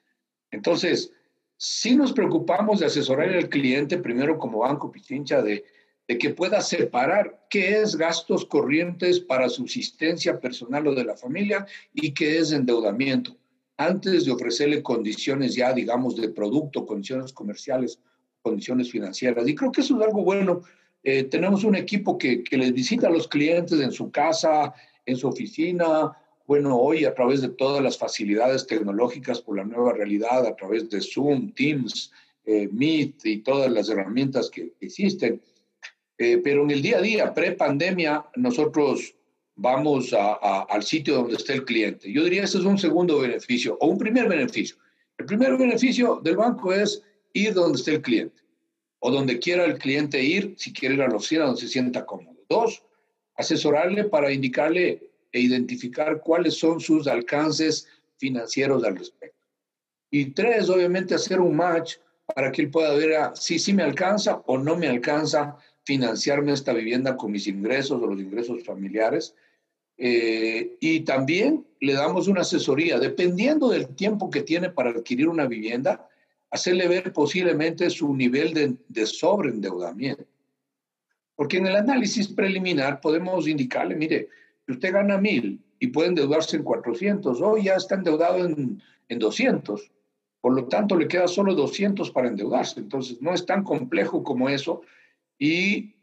Entonces, 0.52 1.12
si 1.58 1.96
nos 1.96 2.14
preocupamos 2.14 2.80
de 2.80 2.88
asesorar 2.88 3.30
al 3.30 3.50
cliente 3.50 3.98
primero 3.98 4.38
como 4.38 4.60
Banco 4.60 4.92
Pichincha 4.92 5.42
de, 5.42 5.66
de 6.08 6.18
que 6.18 6.32
pueda 6.32 6.62
separar 6.62 7.46
qué 7.50 7.82
es 7.82 7.96
gastos 7.96 8.46
corrientes 8.46 9.20
para 9.20 9.50
subsistencia 9.50 10.40
personal 10.40 10.88
o 10.88 10.96
de 10.96 11.06
la 11.06 11.16
familia 11.16 11.66
y 11.94 12.14
qué 12.14 12.40
es 12.40 12.52
endeudamiento, 12.52 13.38
antes 13.78 14.26
de 14.26 14.32
ofrecerle 14.32 14.84
condiciones 14.84 15.56
ya, 15.56 15.74
digamos, 15.74 16.16
de 16.16 16.30
producto, 16.30 16.86
condiciones 16.86 17.34
comerciales, 17.34 18.00
condiciones 18.42 18.92
financieras. 18.92 19.48
Y 19.48 19.56
creo 19.56 19.72
que 19.72 19.82
eso 19.82 19.98
es 19.98 20.06
algo 20.06 20.24
bueno. 20.24 20.62
Eh, 21.04 21.26
tenemos 21.26 21.64
un 21.64 21.76
equipo 21.76 22.18
que, 22.18 22.44
que 22.44 22.58
les 22.58 22.74
visita 22.74 23.08
a 23.08 23.12
los 23.12 23.28
clientes 23.28 23.80
en 23.80 23.92
su 23.92 24.10
casa, 24.10 24.74
en 25.06 25.18
su 25.18 25.28
oficina, 25.28 26.18
bueno, 26.46 26.78
hoy 26.78 27.06
a 27.06 27.14
través 27.14 27.42
de 27.42 27.50
todas 27.50 27.82
las 27.82 27.98
facilidades 27.98 28.68
tecnológicas 28.68 29.42
por 29.42 29.58
la 29.58 29.64
nueva 29.64 29.94
realidad, 29.94 30.46
a 30.46 30.56
través 30.56 30.90
de 30.90 31.02
Zoom, 31.02 31.52
Teams, 31.54 32.12
eh, 32.46 32.70
Meet 32.72 33.26
y 33.26 33.38
todas 33.40 33.72
las 33.72 33.90
herramientas 33.90 34.50
que 34.50 34.74
existen. 34.82 35.42
Eh, 36.18 36.40
pero 36.44 36.64
en 36.64 36.72
el 36.72 36.82
día 36.82 36.98
a 36.98 37.02
día, 37.02 37.34
pre-pandemia, 37.34 38.26
nosotros 38.36 39.16
vamos 39.56 40.14
al 40.14 40.84
sitio 40.84 41.16
donde 41.16 41.36
está 41.36 41.54
el 41.54 41.64
cliente. 41.64 42.12
Yo 42.12 42.24
diría 42.24 42.44
ese 42.44 42.58
es 42.58 42.66
un 42.66 42.78
segundo 42.78 43.20
beneficio 43.20 43.78
o 43.80 43.88
un 43.88 43.98
primer 43.98 44.28
beneficio. 44.28 44.78
El 45.18 45.26
primer 45.26 45.58
beneficio 45.58 46.20
del 46.24 46.38
banco 46.38 46.74
es 46.74 47.04
ir 47.34 47.54
donde 47.54 47.78
esté 47.78 47.92
el 47.92 48.02
cliente 48.02 48.43
o 49.06 49.12
donde 49.12 49.38
quiera 49.38 49.66
el 49.66 49.78
cliente 49.78 50.24
ir, 50.24 50.56
si 50.58 50.72
quiere 50.72 50.96
ir 50.96 51.02
a 51.02 51.10
la 51.10 51.18
oficina 51.18 51.44
donde 51.44 51.60
se 51.60 51.68
sienta 51.68 52.06
cómodo. 52.06 52.38
Dos, 52.48 52.86
asesorarle 53.36 54.06
para 54.06 54.32
indicarle 54.32 55.12
e 55.30 55.42
identificar 55.42 56.22
cuáles 56.22 56.54
son 56.54 56.80
sus 56.80 57.06
alcances 57.08 57.86
financieros 58.18 58.82
al 58.86 58.96
respecto. 58.96 59.46
Y 60.10 60.28
tres, 60.28 60.70
obviamente, 60.70 61.16
hacer 61.16 61.42
un 61.42 61.54
match 61.54 61.96
para 62.34 62.50
que 62.50 62.62
él 62.62 62.72
pueda 62.72 62.94
ver 62.94 63.14
si 63.36 63.60
sí 63.60 63.74
me 63.74 63.84
alcanza 63.84 64.42
o 64.46 64.58
no 64.58 64.78
me 64.78 64.88
alcanza 64.88 65.58
financiarme 65.84 66.54
esta 66.54 66.72
vivienda 66.72 67.18
con 67.18 67.34
mis 67.34 67.46
ingresos 67.48 68.02
o 68.02 68.08
los 68.08 68.22
ingresos 68.22 68.64
familiares. 68.64 69.36
Eh, 69.98 70.78
y 70.80 71.02
también 71.02 71.66
le 71.82 71.92
damos 71.92 72.30
una 72.30 72.42
asesoría, 72.42 73.00
dependiendo 73.00 73.68
del 73.68 73.94
tiempo 73.96 74.30
que 74.30 74.44
tiene 74.44 74.70
para 74.70 74.92
adquirir 74.92 75.28
una 75.28 75.46
vivienda, 75.46 76.08
hacerle 76.54 76.88
ver 76.88 77.12
posiblemente 77.12 77.90
su 77.90 78.16
nivel 78.16 78.54
de, 78.54 78.76
de 78.88 79.06
sobreendeudamiento. 79.08 80.24
Porque 81.36 81.58
en 81.58 81.66
el 81.66 81.76
análisis 81.76 82.28
preliminar 82.28 83.02
podemos 83.02 83.48
indicarle, 83.48 83.96
mire, 83.96 84.30
usted 84.68 84.94
gana 84.94 85.18
mil 85.18 85.60
y 85.80 85.88
puede 85.88 86.10
endeudarse 86.10 86.56
en 86.56 86.64
400, 86.64 87.42
hoy 87.42 87.64
ya 87.64 87.76
está 87.76 87.96
endeudado 87.96 88.46
en, 88.46 88.80
en 89.10 89.20
200. 89.20 89.92
Por 90.42 90.54
lo 90.54 90.68
tanto, 90.68 90.96
le 90.96 91.08
queda 91.08 91.28
solo 91.28 91.56
200 91.56 92.12
para 92.12 92.28
endeudarse. 92.28 92.80
Entonces, 92.80 93.20
no 93.20 93.34
es 93.34 93.48
tan 93.48 93.64
complejo 93.64 94.24
como 94.24 94.48
eso. 94.48 94.82
Y 95.40 95.96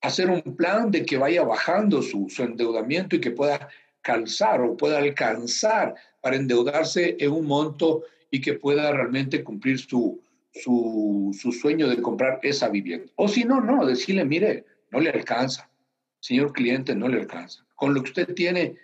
hacer 0.00 0.30
un 0.30 0.56
plan 0.56 0.90
de 0.90 1.06
que 1.06 1.16
vaya 1.16 1.44
bajando 1.44 2.02
su, 2.02 2.28
su 2.28 2.42
endeudamiento 2.42 3.14
y 3.14 3.20
que 3.20 3.30
pueda 3.30 3.68
calzar 4.00 4.62
o 4.62 4.76
pueda 4.76 4.98
alcanzar 4.98 5.94
para 6.20 6.34
endeudarse 6.34 7.16
en 7.20 7.30
un 7.30 7.46
monto 7.46 8.02
y 8.32 8.40
que 8.40 8.54
pueda 8.54 8.90
realmente 8.90 9.44
cumplir 9.44 9.78
su, 9.78 10.20
su, 10.52 11.30
su, 11.40 11.52
sueño 11.52 11.88
de 11.88 12.02
comprar 12.02 12.40
esa 12.42 12.68
vivienda. 12.68 13.12
O 13.14 13.28
si 13.28 13.44
no, 13.44 13.60
no, 13.60 13.86
decirle, 13.86 14.24
mire, 14.24 14.64
no 14.90 14.98
le 14.98 15.10
alcanza, 15.10 15.70
señor 16.18 16.52
cliente, 16.52 16.96
no 16.96 17.06
le 17.06 17.20
alcanza 17.20 17.64
con 17.82 17.94
lo 17.94 18.02
que 18.04 18.10
usted 18.10 18.34
tiene, 18.36 18.76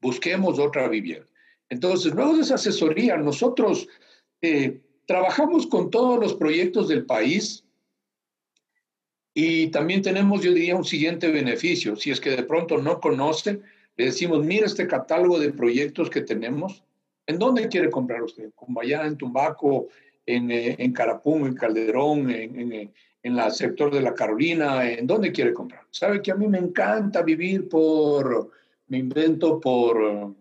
busquemos 0.00 0.60
otra 0.60 0.86
vivienda. 0.86 1.26
Entonces, 1.68 2.14
luego 2.14 2.36
de 2.36 2.42
esa 2.42 2.54
asesoría, 2.54 3.16
nosotros 3.16 3.88
eh, 4.40 4.80
trabajamos 5.04 5.66
con 5.66 5.90
todos 5.90 6.20
los 6.20 6.34
proyectos 6.34 6.86
del 6.86 7.06
país 7.06 7.64
y 9.34 9.66
también 9.72 10.02
tenemos, 10.02 10.44
yo 10.44 10.52
diría, 10.52 10.76
un 10.76 10.84
siguiente 10.84 11.28
beneficio. 11.32 11.96
Si 11.96 12.12
es 12.12 12.20
que 12.20 12.30
de 12.30 12.44
pronto 12.44 12.78
no 12.78 13.00
conoce, 13.00 13.58
le 13.96 14.04
decimos, 14.04 14.44
mira 14.44 14.66
este 14.66 14.86
catálogo 14.86 15.40
de 15.40 15.52
proyectos 15.52 16.08
que 16.08 16.20
tenemos. 16.20 16.84
¿En 17.30 17.38
dónde 17.38 17.68
quiere 17.68 17.90
comprar 17.90 18.22
usted? 18.22 18.50
Cumbayá, 18.54 19.06
en 19.06 19.16
Tumbaco, 19.16 19.86
en, 20.26 20.50
eh, 20.50 20.74
en 20.78 20.92
Carapún, 20.92 21.46
en 21.46 21.54
Calderón, 21.54 22.30
en, 22.30 22.58
en, 22.58 22.92
en 23.22 23.38
el 23.38 23.52
sector 23.52 23.92
de 23.92 24.00
la 24.00 24.14
Carolina, 24.14 24.88
¿en 24.88 25.06
dónde 25.06 25.32
quiere 25.32 25.52
comprar? 25.52 25.82
Sabe 25.90 26.22
que 26.22 26.32
a 26.32 26.34
mí 26.34 26.48
me 26.48 26.58
encanta 26.58 27.22
vivir 27.22 27.68
por, 27.68 28.50
me 28.88 28.98
invento 28.98 29.60
por, 29.60 30.34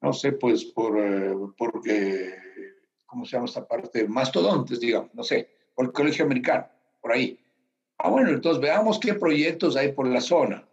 no 0.00 0.12
sé, 0.12 0.32
pues 0.32 0.64
por, 0.64 1.54
porque, 1.56 2.34
¿cómo 3.06 3.24
se 3.24 3.32
llama 3.32 3.46
esta 3.46 3.66
parte? 3.66 4.06
Mastodontes, 4.06 4.80
digamos, 4.80 5.14
no 5.14 5.24
sé, 5.24 5.48
por 5.74 5.86
el 5.86 5.92
colegio 5.92 6.24
americano, 6.24 6.66
por 7.00 7.12
ahí. 7.12 7.38
Ah, 7.98 8.10
bueno, 8.10 8.30
entonces 8.30 8.62
veamos 8.62 9.00
qué 9.00 9.14
proyectos 9.14 9.76
hay 9.76 9.92
por 9.92 10.06
la 10.06 10.20
zona, 10.20 10.67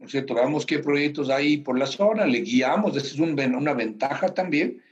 ¿no 0.00 0.06
es 0.06 0.12
cierto? 0.12 0.34
Veamos 0.34 0.66
qué 0.66 0.80
proyectos 0.80 1.30
hay 1.30 1.58
por 1.58 1.78
la 1.78 1.86
zona, 1.86 2.26
le 2.26 2.40
guiamos, 2.40 2.96
esa 2.96 3.06
es 3.06 3.18
un, 3.20 3.38
una 3.38 3.74
ventaja 3.74 4.34
también 4.34 4.82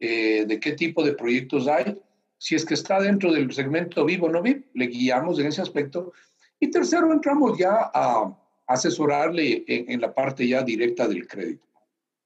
eh, 0.00 0.44
de 0.46 0.58
qué 0.58 0.72
tipo 0.72 1.04
de 1.04 1.12
proyectos 1.12 1.68
hay 1.68 1.98
si 2.42 2.56
es 2.56 2.64
que 2.64 2.74
está 2.74 3.00
dentro 3.00 3.32
del 3.32 3.52
segmento 3.52 4.04
vivo 4.04 4.26
o 4.26 4.28
no 4.28 4.42
vivo, 4.42 4.64
le 4.74 4.88
guiamos 4.88 5.38
en 5.38 5.46
ese 5.46 5.62
aspecto. 5.62 6.12
Y 6.58 6.72
tercero, 6.72 7.12
entramos 7.12 7.56
ya 7.56 7.92
a 7.94 8.36
asesorarle 8.66 9.62
en, 9.68 10.00
la 10.00 10.12
parte 10.12 10.48
ya 10.48 10.60
directa 10.60 11.06
del 11.06 11.28
crédito. 11.28 11.64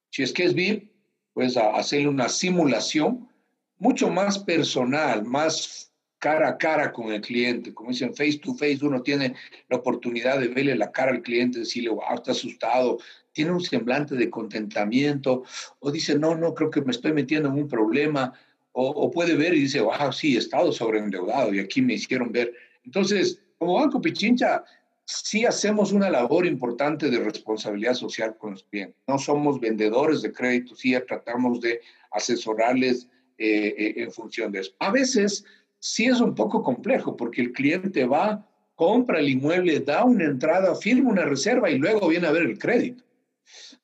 Si 0.08 0.22
es 0.22 0.32
que 0.32 0.44
es 0.44 0.54
VIP, 0.54 0.90
pues 1.34 1.58
a 1.58 1.76
hacerle 1.76 2.08
una 2.08 2.30
simulación 2.30 3.28
mucho 3.76 4.08
más 4.08 4.38
personal, 4.38 5.22
más 5.22 5.92
cara 6.18 6.48
a 6.48 6.58
cara 6.58 6.92
con 6.92 7.12
el 7.12 7.20
cliente. 7.20 7.74
Como 7.74 7.90
dicen, 7.90 8.14
face 8.14 8.38
to 8.38 8.54
face, 8.54 8.78
uno 8.82 9.02
tiene 9.02 9.34
la 9.68 9.76
oportunidad 9.76 10.40
de 10.40 10.48
verle 10.48 10.76
la 10.76 10.90
cara 10.90 11.12
al 11.12 11.22
cliente, 11.22 11.60
decirle, 11.60 11.90
wow, 11.90 12.14
está 12.14 12.32
asustado, 12.32 12.98
tiene 13.32 13.52
un 13.52 13.60
semblante 13.60 14.14
de 14.14 14.30
contentamiento, 14.30 15.44
o 15.80 15.90
dice, 15.90 16.18
no, 16.18 16.34
no, 16.34 16.54
creo 16.54 16.70
que 16.70 16.80
me 16.80 16.92
estoy 16.92 17.12
metiendo 17.12 17.48
en 17.48 17.56
un 17.56 17.68
problema, 17.68 18.32
o, 18.78 19.10
puede 19.10 19.34
ver 19.36 19.54
y 19.54 19.60
dice, 19.60 19.80
wow, 19.80 20.12
sí, 20.12 20.34
he 20.34 20.38
estado 20.38 20.70
sobreendeudado 20.70 21.54
y 21.54 21.60
aquí 21.60 21.80
me 21.80 21.94
hicieron 21.94 22.30
ver. 22.30 22.52
Entonces, 22.84 23.40
como 23.56 23.74
Banco 23.74 24.02
Pichincha, 24.02 24.64
sí 25.06 25.46
hacemos 25.46 25.92
una 25.92 26.10
labor 26.10 26.44
importante 26.44 27.08
de 27.08 27.18
responsabilidad 27.20 27.94
social 27.94 28.36
con 28.36 28.50
los 28.50 28.64
clientes. 28.64 28.96
No 29.06 29.18
somos 29.18 29.60
vendedores 29.60 30.20
de 30.20 30.30
crédito, 30.30 30.74
sí 30.74 30.94
tratamos 31.08 31.62
de 31.62 31.80
asesorarles 32.10 33.08
eh, 33.38 33.74
eh, 33.78 33.94
en 33.96 34.12
función 34.12 34.52
de 34.52 34.60
eso. 34.60 34.72
A 34.78 34.90
veces 34.90 35.44
sí 35.86 36.06
es 36.06 36.20
un 36.20 36.34
poco 36.34 36.62
complejo 36.62 37.16
porque 37.16 37.40
el 37.40 37.52
cliente 37.52 38.06
va, 38.06 38.44
compra 38.74 39.20
el 39.20 39.28
inmueble, 39.28 39.78
da 39.80 40.04
una 40.04 40.24
entrada, 40.24 40.74
firma 40.74 41.10
una 41.10 41.24
reserva 41.24 41.70
y 41.70 41.78
luego 41.78 42.08
viene 42.08 42.26
a 42.26 42.32
ver 42.32 42.42
el 42.42 42.58
crédito. 42.58 43.04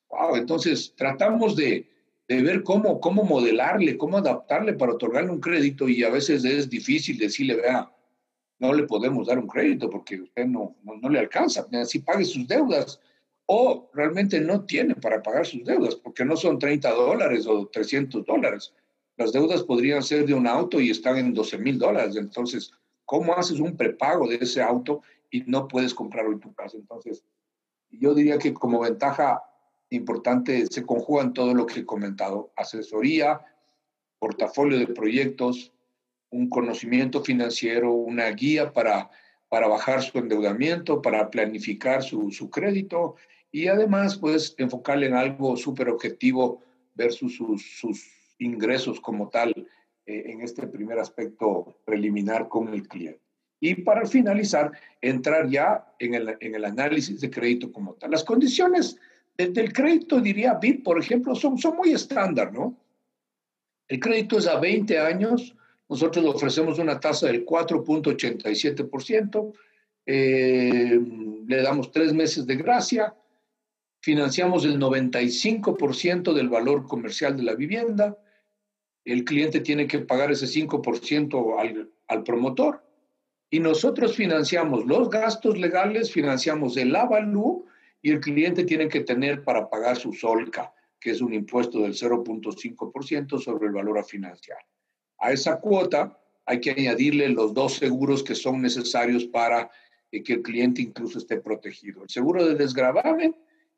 Wow, 0.09 0.35
entonces 0.35 0.93
tratamos 0.97 1.55
de, 1.55 1.87
de 2.27 2.41
ver 2.41 2.63
cómo, 2.63 2.99
cómo 2.99 3.23
modelarle, 3.23 3.97
cómo 3.97 4.17
adaptarle 4.17 4.73
para 4.73 4.93
otorgarle 4.93 5.31
un 5.31 5.39
crédito 5.39 5.87
y 5.87 6.03
a 6.03 6.09
veces 6.09 6.43
es 6.43 6.69
difícil 6.69 7.17
decirle, 7.17 7.55
vea, 7.55 7.89
no 8.59 8.73
le 8.73 8.83
podemos 8.83 9.27
dar 9.27 9.39
un 9.39 9.47
crédito 9.47 9.89
porque 9.89 10.21
usted 10.21 10.45
no, 10.45 10.75
no, 10.83 11.09
le 11.09 11.19
alcanza, 11.19 11.65
si 11.85 11.99
pague 11.99 12.25
sus 12.25 12.45
deudas 12.47 12.99
o 13.45 13.89
realmente 13.93 14.39
no 14.41 14.65
tiene 14.65 14.95
para 14.95 15.21
pagar 15.23 15.45
sus 15.45 15.63
deudas 15.63 15.95
porque 15.95 16.25
no 16.25 16.35
son 16.35 16.59
30 16.59 16.91
dólares 16.91 17.47
o 17.47 17.65
300 17.67 18.25
dólares. 18.25 18.73
Las 19.17 19.31
deudas 19.31 19.63
podrían 19.63 20.01
ser 20.01 20.25
de 20.25 20.33
un 20.33 20.47
auto 20.47 20.79
y 20.81 20.89
están 20.89 21.17
en 21.17 21.33
12 21.33 21.57
mil 21.59 21.77
dólares. 21.77 22.15
Entonces, 22.15 22.71
¿cómo 23.05 23.33
haces 23.33 23.59
un 23.59 23.77
prepago 23.77 24.27
de 24.27 24.37
ese 24.37 24.61
auto 24.61 25.01
y 25.29 25.41
no 25.41 25.67
puedes 25.67 25.93
comprarlo 25.93 26.33
en 26.33 26.39
tu 26.39 26.53
casa? 26.53 26.77
Entonces, 26.77 27.23
yo 27.89 28.13
diría 28.13 28.37
que 28.37 28.53
como 28.53 28.79
ventaja 28.79 29.43
importante 29.89 30.65
se 30.67 30.85
conjugan 30.85 31.33
todo 31.33 31.53
lo 31.53 31.65
que 31.65 31.81
he 31.81 31.85
comentado, 31.85 32.51
asesoría, 32.55 33.41
portafolio 34.17 34.79
de 34.79 34.87
proyectos, 34.87 35.71
un 36.31 36.49
conocimiento 36.49 37.21
financiero, 37.21 37.93
una 37.93 38.27
guía 38.31 38.73
para, 38.73 39.11
para 39.49 39.67
bajar 39.67 40.01
su 40.01 40.17
endeudamiento, 40.17 41.01
para 41.01 41.29
planificar 41.29 42.01
su, 42.01 42.31
su 42.31 42.49
crédito 42.49 43.15
y 43.51 43.67
además 43.67 44.17
pues 44.17 44.55
enfocarle 44.57 45.05
en 45.07 45.13
algo 45.13 45.55
súper 45.55 45.89
objetivo 45.89 46.63
versus 46.95 47.35
sus, 47.35 47.79
sus, 47.79 48.22
ingresos 48.43 48.99
como 48.99 49.29
tal 49.29 49.53
eh, 50.05 50.23
en 50.27 50.41
este 50.41 50.67
primer 50.67 50.99
aspecto 50.99 51.79
preliminar 51.85 52.49
con 52.49 52.73
el 52.73 52.87
cliente. 52.87 53.21
Y 53.59 53.75
para 53.75 54.05
finalizar, 54.05 54.71
entrar 55.01 55.49
ya 55.49 55.93
en 55.99 56.15
el, 56.15 56.35
en 56.41 56.55
el 56.55 56.65
análisis 56.65 57.21
de 57.21 57.29
crédito 57.29 57.71
como 57.71 57.93
tal. 57.93 58.11
Las 58.11 58.25
condiciones 58.25 58.97
del 59.37 59.73
crédito, 59.73 60.19
diría 60.19 60.55
BIP, 60.55 60.83
por 60.83 60.99
ejemplo, 60.99 61.33
son, 61.33 61.57
son 61.57 61.77
muy 61.77 61.93
estándar, 61.93 62.51
¿no? 62.53 62.77
El 63.87 63.99
crédito 63.99 64.37
es 64.37 64.47
a 64.47 64.59
20 64.59 64.99
años, 64.99 65.55
nosotros 65.89 66.23
ofrecemos 66.25 66.77
una 66.79 66.99
tasa 66.99 67.27
del 67.27 67.45
4.87%, 67.45 69.53
eh, 70.05 70.99
le 71.47 71.61
damos 71.61 71.91
tres 71.91 72.13
meses 72.13 72.45
de 72.45 72.55
gracia, 72.55 73.13
financiamos 74.01 74.65
el 74.65 74.79
95% 74.79 76.33
del 76.33 76.49
valor 76.49 76.87
comercial 76.87 77.37
de 77.37 77.43
la 77.43 77.55
vivienda, 77.55 78.17
el 79.05 79.23
cliente 79.25 79.59
tiene 79.59 79.87
que 79.87 79.99
pagar 79.99 80.31
ese 80.31 80.45
5% 80.45 81.59
al, 81.59 81.91
al 82.07 82.23
promotor 82.23 82.83
y 83.49 83.59
nosotros 83.59 84.15
financiamos 84.15 84.85
los 84.85 85.09
gastos 85.09 85.57
legales, 85.59 86.11
financiamos 86.11 86.77
el 86.77 86.95
avalú 86.95 87.65
y 88.01 88.11
el 88.11 88.19
cliente 88.19 88.63
tiene 88.63 88.87
que 88.87 89.01
tener 89.01 89.43
para 89.43 89.69
pagar 89.69 89.95
su 89.97 90.13
solca, 90.13 90.73
que 90.99 91.11
es 91.11 91.21
un 91.21 91.33
impuesto 91.33 91.81
del 91.81 91.93
0.5% 91.93 93.39
sobre 93.39 93.67
el 93.67 93.73
valor 93.73 93.99
a 93.99 94.03
financiar. 94.03 94.57
A 95.19 95.31
esa 95.31 95.59
cuota 95.59 96.19
hay 96.45 96.59
que 96.59 96.71
añadirle 96.71 97.29
los 97.29 97.53
dos 97.53 97.75
seguros 97.75 98.23
que 98.23 98.35
son 98.35 98.61
necesarios 98.61 99.25
para 99.25 99.69
eh, 100.11 100.23
que 100.23 100.33
el 100.33 100.41
cliente 100.41 100.81
incluso 100.81 101.17
esté 101.17 101.39
protegido. 101.39 102.03
El 102.03 102.09
seguro 102.09 102.45
de 102.45 102.55
desgravamen 102.55 103.35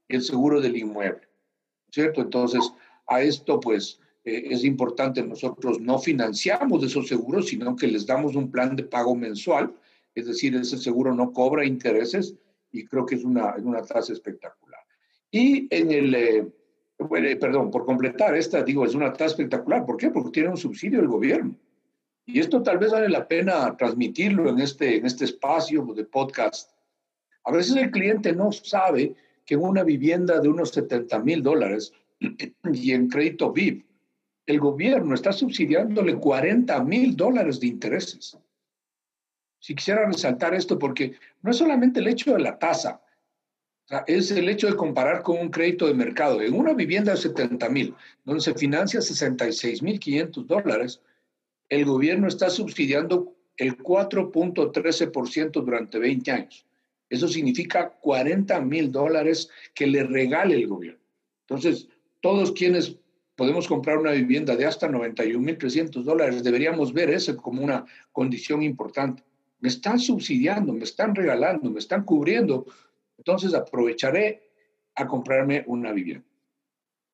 y 0.08 0.16
el 0.16 0.22
seguro 0.22 0.62
del 0.62 0.78
inmueble. 0.78 1.28
¿Cierto? 1.92 2.22
Entonces, 2.22 2.72
a 3.08 3.22
esto 3.22 3.60
pues 3.60 4.00
eh, 4.26 4.48
es 4.50 4.66
importante, 4.66 5.24
nosotros 5.24 5.80
no 5.80 6.00
financiamos 6.00 6.84
esos 6.84 7.08
seguros, 7.08 7.48
sino 7.48 7.76
que 7.76 7.88
les 7.88 8.06
damos 8.06 8.36
un 8.36 8.52
plan 8.52 8.76
de 8.76 8.84
pago 8.84 9.16
mensual, 9.16 9.74
es 10.14 10.26
decir, 10.26 10.56
ese 10.56 10.78
seguro 10.78 11.14
no 11.14 11.32
cobra 11.32 11.66
intereses, 11.66 12.36
y 12.72 12.86
creo 12.86 13.06
que 13.06 13.16
es 13.16 13.24
una, 13.24 13.56
una 13.56 13.82
tasa 13.82 14.12
espectacular. 14.12 14.82
Y 15.32 15.68
en 15.70 15.92
el, 15.92 16.16
eh, 16.16 16.48
bueno, 16.98 17.28
perdón, 17.40 17.72
por 17.72 17.86
completar 17.86 18.36
esta, 18.36 18.64
digo, 18.64 18.86
es 18.86 18.96
una 18.96 19.14
tasa 19.14 19.26
espectacular. 19.26 19.86
¿Por 19.86 19.98
qué? 19.98 20.10
Porque 20.10 20.32
tiene 20.32 20.50
un 20.50 20.58
subsidio 20.58 21.00
del 21.00 21.08
gobierno. 21.08 21.56
Y 22.26 22.40
esto 22.40 22.64
tal 22.64 22.80
vez 22.80 22.92
vale 22.92 23.10
la 23.10 23.28
pena 23.28 23.76
transmitirlo 23.78 24.50
en 24.50 24.60
este, 24.60 24.98
en 24.98 25.06
este 25.06 25.26
espacio 25.26 25.86
de 25.96 26.06
podcast. 26.06 26.72
A 27.44 27.52
veces 27.52 27.76
el 27.76 27.92
cliente 27.92 28.34
no 28.34 28.52
sabe 28.52 29.14
que 29.46 29.54
en 29.54 29.62
una 29.62 29.84
vivienda 29.84 30.40
de 30.40 30.50
unos 30.50 30.72
70 30.72 31.20
mil 31.20 31.44
dólares 31.44 31.94
y 32.74 32.92
en 32.92 33.08
crédito 33.08 33.52
VIP, 33.52 33.86
el 34.46 34.60
gobierno 34.60 35.16
está 35.16 35.32
subsidiándole 35.32 36.16
40 36.16 36.84
mil 36.84 37.16
dólares 37.16 37.60
de 37.60 37.68
intereses. 37.68 38.38
Si 39.60 39.74
quisiera 39.74 40.06
resaltar 40.06 40.54
esto, 40.54 40.78
porque 40.78 41.14
no 41.42 41.52
es 41.52 41.58
solamente 41.58 42.00
el 42.00 42.08
hecho 42.08 42.34
de 42.34 42.40
la 42.40 42.60
tasa, 42.60 43.02
es 44.08 44.32
el 44.32 44.50
hecho 44.50 44.68
de 44.68 44.76
comparar 44.76 45.22
con 45.24 45.38
un 45.40 45.50
crédito 45.50 45.88
de 45.88 45.94
mercado. 45.94 46.42
En 46.42 46.54
una 46.54 46.74
vivienda 46.74 47.12
de 47.12 47.18
70 47.18 47.70
mil, 47.70 47.96
donde 48.24 48.42
se 48.42 48.54
financia 48.54 49.02
66 49.02 49.82
mil 49.82 50.00
500 50.00 50.48
dólares, 50.48 51.02
el 51.70 51.86
gobierno 51.86 52.28
está 52.28 52.50
subsidiando 52.50 53.36
el 53.58 53.78
4.13% 53.78 55.52
durante 55.64 55.98
20 55.98 56.32
años. 56.32 56.66
Eso 57.10 57.28
significa 57.28 57.90
40 57.90 58.60
mil 58.62 58.92
dólares 58.92 59.50
que 59.74 59.88
le 59.88 60.04
regale 60.04 60.56
el 60.56 60.68
gobierno. 60.68 61.02
Entonces, 61.48 61.88
todos 62.22 62.52
quienes 62.52 62.98
podemos 63.36 63.68
comprar 63.68 63.98
una 63.98 64.12
vivienda 64.12 64.56
de 64.56 64.66
hasta 64.66 64.88
91 64.88 65.40
mil 65.40 65.58
300 65.58 66.06
dólares, 66.06 66.44
deberíamos 66.44 66.94
ver 66.94 67.10
eso 67.10 67.36
como 67.38 67.64
una 67.64 67.86
condición 68.12 68.64
importante 68.64 69.24
me 69.66 69.70
están 69.70 70.00
subsidiando, 70.00 70.74
me 70.74 70.84
están 70.84 71.16
regalando, 71.16 71.72
me 71.72 71.80
están 71.80 72.04
cubriendo, 72.04 72.68
entonces 73.18 73.54
aprovecharé 73.56 74.44
a 74.94 75.08
comprarme 75.08 75.64
una 75.66 75.92
vivienda. 75.92 76.28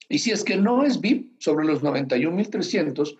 Y 0.09 0.19
si 0.19 0.31
es 0.31 0.43
que 0.43 0.57
no 0.57 0.83
es 0.83 0.99
VIP 0.99 1.39
sobre 1.39 1.65
los 1.65 1.81
91.300, 1.81 3.17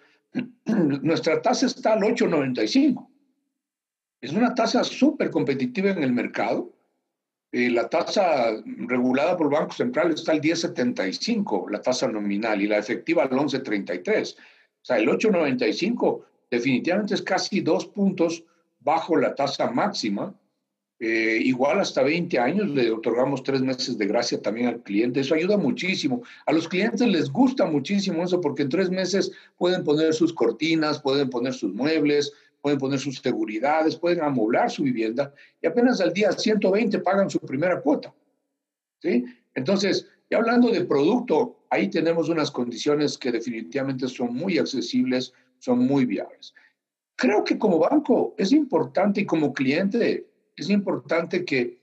nuestra 1.01 1.41
tasa 1.41 1.65
está 1.65 1.93
al 1.93 2.01
8.95. 2.01 3.07
Es 4.19 4.33
una 4.33 4.53
tasa 4.53 4.83
súper 4.83 5.29
competitiva 5.29 5.91
en 5.91 6.03
el 6.03 6.11
mercado. 6.11 6.73
Eh, 7.53 7.69
la 7.69 7.89
tasa 7.89 8.51
regulada 8.65 9.35
por 9.35 9.47
el 9.47 9.59
Banco 9.59 9.73
Central 9.73 10.11
está 10.11 10.31
al 10.31 10.41
10.75, 10.41 11.69
la 11.69 11.81
tasa 11.81 12.07
nominal, 12.07 12.61
y 12.61 12.67
la 12.67 12.77
efectiva 12.77 13.23
al 13.23 13.31
11.33. 13.31 14.35
O 14.35 14.85
sea, 14.85 14.97
el 14.97 15.09
8.95 15.09 16.21
definitivamente 16.49 17.13
es 17.13 17.21
casi 17.21 17.59
dos 17.59 17.85
puntos 17.85 18.43
bajo 18.79 19.17
la 19.17 19.35
tasa 19.35 19.69
máxima. 19.69 20.33
Eh, 20.99 21.39
igual 21.43 21.79
hasta 21.79 22.03
20 22.03 22.37
años 22.37 22.69
le 22.69 22.91
otorgamos 22.91 23.41
tres 23.41 23.61
meses 23.61 23.97
de 23.97 24.05
gracia 24.05 24.41
también 24.41 24.67
al 24.67 24.81
cliente. 24.83 25.19
Eso 25.19 25.33
ayuda 25.33 25.57
muchísimo. 25.57 26.21
A 26.45 26.53
los 26.53 26.67
clientes 26.67 27.05
les 27.07 27.29
gusta 27.31 27.65
muchísimo 27.65 28.23
eso 28.23 28.39
porque 28.39 28.61
en 28.63 28.69
tres 28.69 28.89
meses 28.89 29.31
pueden 29.57 29.83
poner 29.83 30.13
sus 30.13 30.31
cortinas, 30.31 31.01
pueden 31.01 31.29
poner 31.29 31.53
sus 31.53 31.73
muebles, 31.73 32.31
pueden 32.61 32.79
poner 32.79 32.99
sus 32.99 33.17
seguridades, 33.19 33.95
pueden 33.95 34.21
amoblar 34.21 34.69
su 34.69 34.83
vivienda 34.83 35.33
y 35.61 35.67
apenas 35.67 35.99
al 36.01 36.13
día 36.13 36.31
120 36.31 36.99
pagan 36.99 37.29
su 37.29 37.39
primera 37.39 37.81
cuota. 37.81 38.13
¿sí? 39.01 39.25
Entonces, 39.55 40.07
ya 40.29 40.37
hablando 40.37 40.69
de 40.69 40.85
producto, 40.85 41.65
ahí 41.69 41.89
tenemos 41.89 42.29
unas 42.29 42.51
condiciones 42.51 43.17
que 43.17 43.31
definitivamente 43.31 44.07
son 44.07 44.35
muy 44.35 44.57
accesibles, 44.57 45.33
son 45.59 45.79
muy 45.79 46.05
viables 46.05 46.53
creo 47.21 47.43
que 47.43 47.59
como 47.59 47.77
banco 47.77 48.33
es 48.35 48.51
importante 48.51 49.21
y 49.21 49.25
como 49.27 49.53
cliente 49.53 50.25
es 50.55 50.71
importante 50.71 51.45
que 51.45 51.79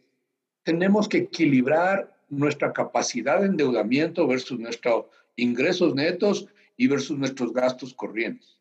tenemos 0.64 1.08
que 1.08 1.18
equilibrar 1.18 2.12
nuestra 2.28 2.72
capacidad 2.72 3.40
de 3.40 3.46
endeudamiento 3.46 4.26
versus 4.26 4.58
nuestros 4.58 5.06
ingresos 5.36 5.94
netos 5.94 6.48
y 6.76 6.88
versus 6.88 7.16
nuestros 7.16 7.52
gastos 7.52 7.94
corrientes. 7.94 8.57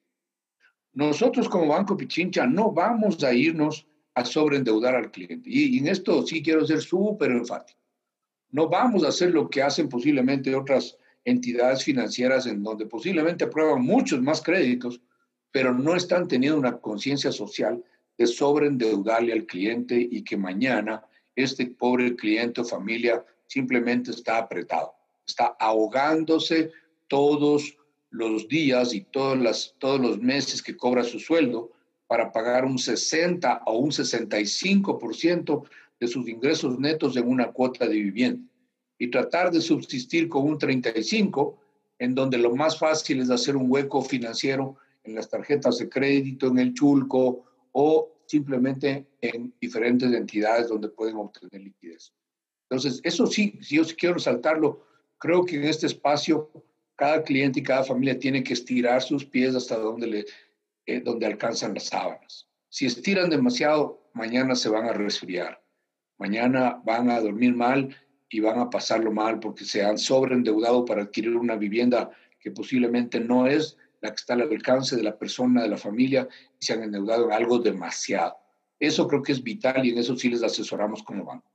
Nosotros 0.98 1.48
como 1.48 1.68
Banco 1.68 1.96
Pichincha 1.96 2.48
no 2.48 2.72
vamos 2.72 3.24
a 3.24 3.32
irnos 3.32 3.86
a 4.16 4.26
sobreendeudar 4.26 4.96
al 4.96 5.12
cliente. 5.12 5.48
Y, 5.48 5.78
en 5.78 5.90
esto 5.90 6.26
sí 6.26 6.42
quiero 6.42 6.66
ser 6.66 6.82
súper 6.82 7.30
enfático. 7.30 7.80
No 8.50 8.68
vamos 8.68 9.04
a 9.04 9.10
hacer 9.10 9.32
lo 9.32 9.48
que 9.48 9.62
hacen 9.62 9.90
posiblemente 9.90 10.56
otras 10.56 10.98
entidades 11.24 11.84
financieras 11.84 12.48
en 12.48 12.64
donde 12.64 12.88
posiblemente 12.88 13.44
aprueban 13.44 13.84
muchos 13.84 14.24
más 14.24 14.42
créditos, 14.42 15.00
pero 15.52 15.72
no 15.72 15.96
están 15.96 16.28
teniendo 16.28 16.58
una 16.58 16.80
conciencia 16.80 17.32
social 17.32 17.84
de 18.18 18.26
sobreendeudarle 18.26 19.34
al 19.34 19.46
cliente 19.46 19.96
y 20.00 20.24
que 20.24 20.36
mañana 20.36 21.04
este 21.36 21.68
pobre 21.68 22.16
cliente 22.16 22.62
o 22.62 22.66
familia 22.66 23.24
simplemente 23.46 24.10
está 24.10 24.40
apretado, 24.40 24.96
está 25.28 25.56
ahogándose 25.60 26.72
todos 27.08 27.77
los 28.10 28.48
días 28.48 28.94
y 28.94 29.02
todos, 29.02 29.38
las, 29.38 29.76
todos 29.80 30.00
los 30.00 30.20
meses 30.20 30.62
que 30.62 30.78
cobra 30.78 31.04
su 31.04 31.20
sueldo 31.20 31.72
para 32.08 32.32
pagar 32.32 32.66
un 32.66 32.78
60 32.78 33.64
o 33.66 33.78
un 33.78 33.92
65% 33.92 35.68
de 36.00 36.08
sus 36.08 36.28
ingresos 36.28 36.80
netos 36.80 37.18
en 37.18 37.28
una 37.28 37.52
cuota 37.52 37.88
de 37.88 37.96
vivienda 37.96 38.48
y 38.98 39.10
tratar 39.10 39.52
de 39.52 39.62
subsistir 39.62 40.30
con 40.30 40.46
un 40.46 40.58
35 40.58 41.58
en 42.00 42.16
donde 42.16 42.38
lo 42.38 42.56
más 42.56 42.78
fácil 42.78 43.22
es 43.22 43.30
hacer 43.30 43.56
un 43.56 43.70
hueco 43.70 44.02
financiero 44.02 44.78
en 45.04 45.16
las 45.16 45.30
tarjetas 45.30 45.78
de 45.78 45.90
crédito, 45.90 46.48
en 46.48 46.60
el 46.60 46.74
chulco 46.74 47.46
o 47.72 48.12
simplemente 48.26 49.08
en 49.22 49.54
diferentes 49.60 50.12
entidades 50.12 50.68
donde 50.68 50.90
pueden 50.90 51.16
obtener 51.16 51.62
liquidez. 51.62 52.14
Entonces, 52.70 53.00
eso 53.04 53.26
sí, 53.26 53.58
si 53.62 53.78
yo 53.78 53.84
quiero 53.98 54.16
resaltarlo, 54.16 54.86
creo 55.18 55.46
que 55.46 55.56
en 55.56 55.64
este 55.64 55.88
espacio 55.88 56.52
cada 56.98 57.24
cliente 57.24 57.60
y 57.60 57.64
cada 57.64 57.84
familia 57.84 58.20
tiene 58.20 58.44
que 58.44 58.54
estirar 58.54 59.02
sus 59.02 59.24
pies 59.24 59.56
hasta 59.56 59.78
donde, 59.78 60.08
le, 60.08 60.26
eh, 60.86 61.00
donde 61.00 61.26
alcanzan 61.26 61.76
las 61.76 61.86
sábanas. 61.86 62.50
Si 62.70 62.86
estiran 62.86 63.30
demasiado, 63.30 64.10
mañana 64.14 64.56
se 64.56 64.68
van 64.68 64.88
a 64.88 64.94
resfriar, 64.94 65.64
mañana 66.18 66.82
van 66.84 67.10
a 67.10 67.22
dormir 67.22 67.56
mal 67.56 67.96
y 68.30 68.40
van 68.40 68.60
a 68.60 68.70
pasarlo 68.70 69.12
mal 69.12 69.40
porque 69.40 69.64
se 69.64 69.86
han 69.86 69.98
sobreendeudado 69.98 70.84
para 70.84 71.04
adquirir 71.04 71.38
una 71.38 71.56
vivienda 71.56 72.12
que 72.40 72.52
posiblemente 72.52 73.20
no 73.20 73.48
es 73.48 73.78
la 74.02 74.10
que 74.10 74.16
está 74.16 74.34
al 74.34 74.42
alcance 74.42 74.96
de 74.96 75.04
la 75.04 75.18
persona, 75.18 75.64
de 75.64 75.70
la 75.70 75.78
familia, 75.78 76.28
y 76.60 76.66
se 76.66 76.74
han 76.74 76.84
endeudado 76.84 77.26
en 77.26 77.32
algo 77.32 77.60
demasiado. 77.60 78.36
Eso 78.80 79.08
creo 79.08 79.24
que 79.24 79.32
es 79.32 79.42
vital 79.42 79.86
y 79.86 79.92
en 79.92 79.98
eso 80.00 80.16
sí 80.16 80.30
les 80.30 80.44
asesoramos 80.44 81.04
como 81.04 81.26
banco. 81.26 81.52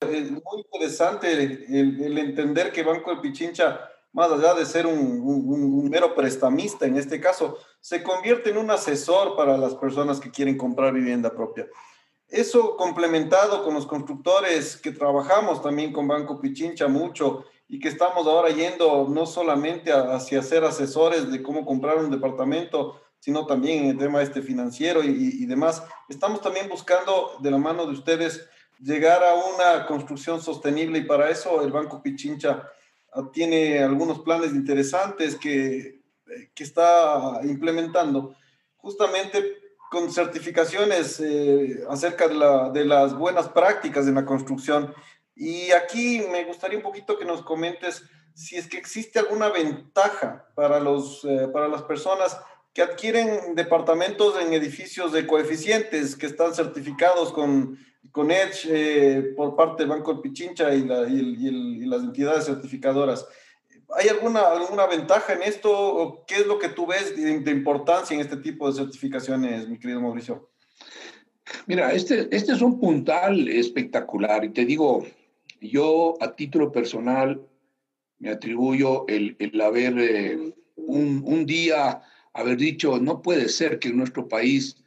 Es 0.00 0.30
muy 0.30 0.62
interesante 0.64 1.32
el, 1.32 2.18
entender 2.18 2.72
que 2.72 2.82
Banco 2.82 3.14
de 3.14 3.20
Pichincha, 3.20 3.91
más 4.12 4.30
allá 4.30 4.54
de 4.54 4.66
ser 4.66 4.86
un, 4.86 5.88
mero 5.88 6.14
prestamista 6.14 6.86
en 6.86 6.96
este 6.96 7.20
caso, 7.20 7.58
se 7.80 8.02
convierte 8.02 8.50
en 8.50 8.58
un 8.58 8.70
asesor 8.70 9.36
para 9.36 9.56
las 9.56 9.74
personas 9.74 10.20
que 10.20 10.30
quieren 10.30 10.56
comprar 10.56 10.92
vivienda 10.92 11.34
propia. 11.34 11.66
Eso 12.28 12.76
complementado 12.76 13.62
con 13.62 13.74
los 13.74 13.86
constructores 13.86 14.76
que 14.76 14.92
trabajamos 14.92 15.62
también 15.62 15.92
con 15.92 16.08
Banco 16.08 16.40
Pichincha 16.40 16.88
mucho 16.88 17.44
y 17.68 17.78
que 17.78 17.88
estamos 17.88 18.26
ahora 18.26 18.50
yendo 18.50 19.06
no 19.08 19.26
solamente 19.26 19.92
hacia 19.92 20.42
ser 20.42 20.64
asesores 20.64 21.30
de 21.30 21.42
cómo 21.42 21.64
comprar 21.64 21.98
un 21.98 22.10
departamento, 22.10 23.00
sino 23.18 23.46
también 23.46 23.84
en 23.84 23.90
el 23.90 23.98
tema 23.98 24.22
este 24.22 24.42
financiero 24.42 25.02
y, 25.02 25.46
demás. 25.46 25.82
Estamos 26.08 26.40
también 26.40 26.68
buscando 26.68 27.32
de 27.40 27.50
la 27.50 27.58
mano 27.58 27.86
de 27.86 27.92
ustedes 27.92 28.48
llegar 28.80 29.22
a 29.22 29.34
una 29.34 29.86
construcción 29.86 30.42
sostenible 30.42 30.98
y 30.98 31.04
para 31.04 31.30
eso 31.30 31.62
el 31.62 31.70
Banco 31.70 32.02
Pichincha 32.02 32.68
tiene 33.32 33.82
algunos 33.82 34.20
planes 34.20 34.52
interesantes 34.52 35.36
que, 35.36 36.00
que 36.54 36.64
está 36.64 37.40
implementando 37.44 38.34
justamente 38.76 39.62
con 39.90 40.10
certificaciones 40.10 41.20
eh, 41.20 41.84
acerca 41.88 42.26
de, 42.26 42.34
la, 42.34 42.70
de, 42.70 42.84
las 42.84 43.14
buenas 43.14 43.48
prácticas 43.48 44.06
en 44.06 44.14
la 44.14 44.24
construcción. 44.24 44.94
Y 45.36 45.70
aquí 45.72 46.24
me 46.30 46.44
gustaría 46.44 46.78
un 46.78 46.82
poquito 46.82 47.18
que 47.18 47.26
nos 47.26 47.42
comentes 47.42 48.02
si 48.34 48.56
es 48.56 48.66
que 48.66 48.78
existe 48.78 49.18
alguna 49.18 49.50
ventaja 49.50 50.46
para, 50.54 50.80
los, 50.80 51.24
eh, 51.24 51.48
para 51.52 51.68
las 51.68 51.82
personas 51.82 52.40
que 52.72 52.80
adquieren 52.80 53.54
departamentos 53.54 54.40
en 54.40 54.54
edificios 54.54 55.12
de 55.12 55.26
coeficientes 55.26 56.16
que 56.16 56.24
están 56.24 56.54
certificados 56.54 57.30
con, 57.30 57.78
con 58.10 58.30
Edge 58.30 58.66
eh, 58.68 59.22
por 59.36 59.54
parte 59.54 59.82
del 59.82 59.90
Banco 59.90 60.20
Pichincha 60.20 60.74
y, 60.74 60.84
la, 60.84 61.08
y, 61.08 61.20
y 61.20 61.86
las 61.86 62.02
entidades 62.02 62.46
certificadoras. 62.46 63.26
¿Hay 63.94 64.08
alguna, 64.08 64.40
alguna 64.40 64.86
ventaja 64.86 65.34
en 65.34 65.42
esto? 65.42 66.24
¿Qué 66.26 66.36
es 66.36 66.46
lo 66.46 66.58
que 66.58 66.70
tú 66.70 66.86
ves 66.86 67.14
de, 67.16 67.50
importancia 67.50 68.14
en 68.14 68.20
este 68.20 68.38
tipo 68.38 68.70
de 68.70 68.78
certificaciones, 68.78 69.68
mi 69.68 69.78
querido 69.78 70.00
Mauricio? 70.00 70.50
Mira, 71.66 71.92
este, 71.92 72.28
este 72.34 72.52
es 72.52 72.62
un 72.62 72.80
puntal 72.80 73.48
espectacular 73.48 74.44
y 74.44 74.50
te 74.50 74.64
digo, 74.64 75.04
yo 75.60 76.14
a 76.20 76.34
título 76.34 76.72
personal 76.72 77.40
me 78.18 78.30
atribuyo 78.30 79.04
el, 79.08 79.36
el 79.38 79.60
haber 79.60 79.98
eh, 79.98 80.54
un, 80.76 81.22
un 81.26 81.44
día 81.44 82.00
haber 82.32 82.56
dicho, 82.56 82.98
no 82.98 83.20
puede 83.20 83.48
ser 83.48 83.78
que 83.78 83.88
en 83.88 83.98
nuestro 83.98 84.28
país 84.28 84.82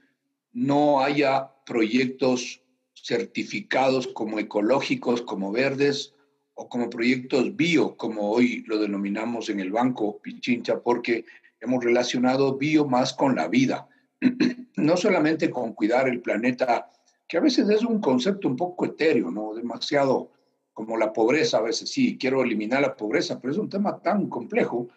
no 0.51 1.01
haya 1.01 1.51
proyectos 1.65 2.61
certificados 3.05 4.07
como 4.07 4.39
ecológicos, 4.39 5.21
como 5.21 5.51
verdes, 5.51 6.15
o 6.55 6.67
como 6.67 6.89
proyectos 6.89 7.55
bio, 7.55 7.95
como 7.97 8.31
hoy 8.31 8.63
lo 8.65 8.79
denominamos 8.79 9.49
en 9.49 9.59
el 9.59 9.71
banco 9.71 10.19
Pichincha, 10.21 10.79
porque 10.79 11.25
hemos 11.59 11.83
relacionado 11.83 12.57
bio 12.57 12.85
más 12.85 13.13
con 13.13 13.35
la 13.35 13.47
vida, 13.47 13.87
no 14.77 14.97
solamente 14.97 15.51
con 15.51 15.73
cuidar 15.73 16.07
el 16.07 16.21
planeta, 16.21 16.89
que 17.27 17.37
a 17.37 17.41
veces 17.41 17.69
es 17.69 17.83
un 17.83 17.99
concepto 17.99 18.47
un 18.47 18.55
poco 18.55 18.85
etéreo, 18.85 19.29
¿no? 19.29 19.53
Demasiado 19.53 20.31
como 20.73 20.97
la 20.97 21.13
pobreza, 21.13 21.57
a 21.57 21.61
veces 21.61 21.89
sí, 21.89 22.17
quiero 22.17 22.43
eliminar 22.43 22.81
la 22.81 22.95
pobreza, 22.95 23.39
pero 23.39 23.51
es 23.51 23.59
un 23.59 23.69
tema 23.69 24.01
tan 24.01 24.29
complejo 24.29 24.89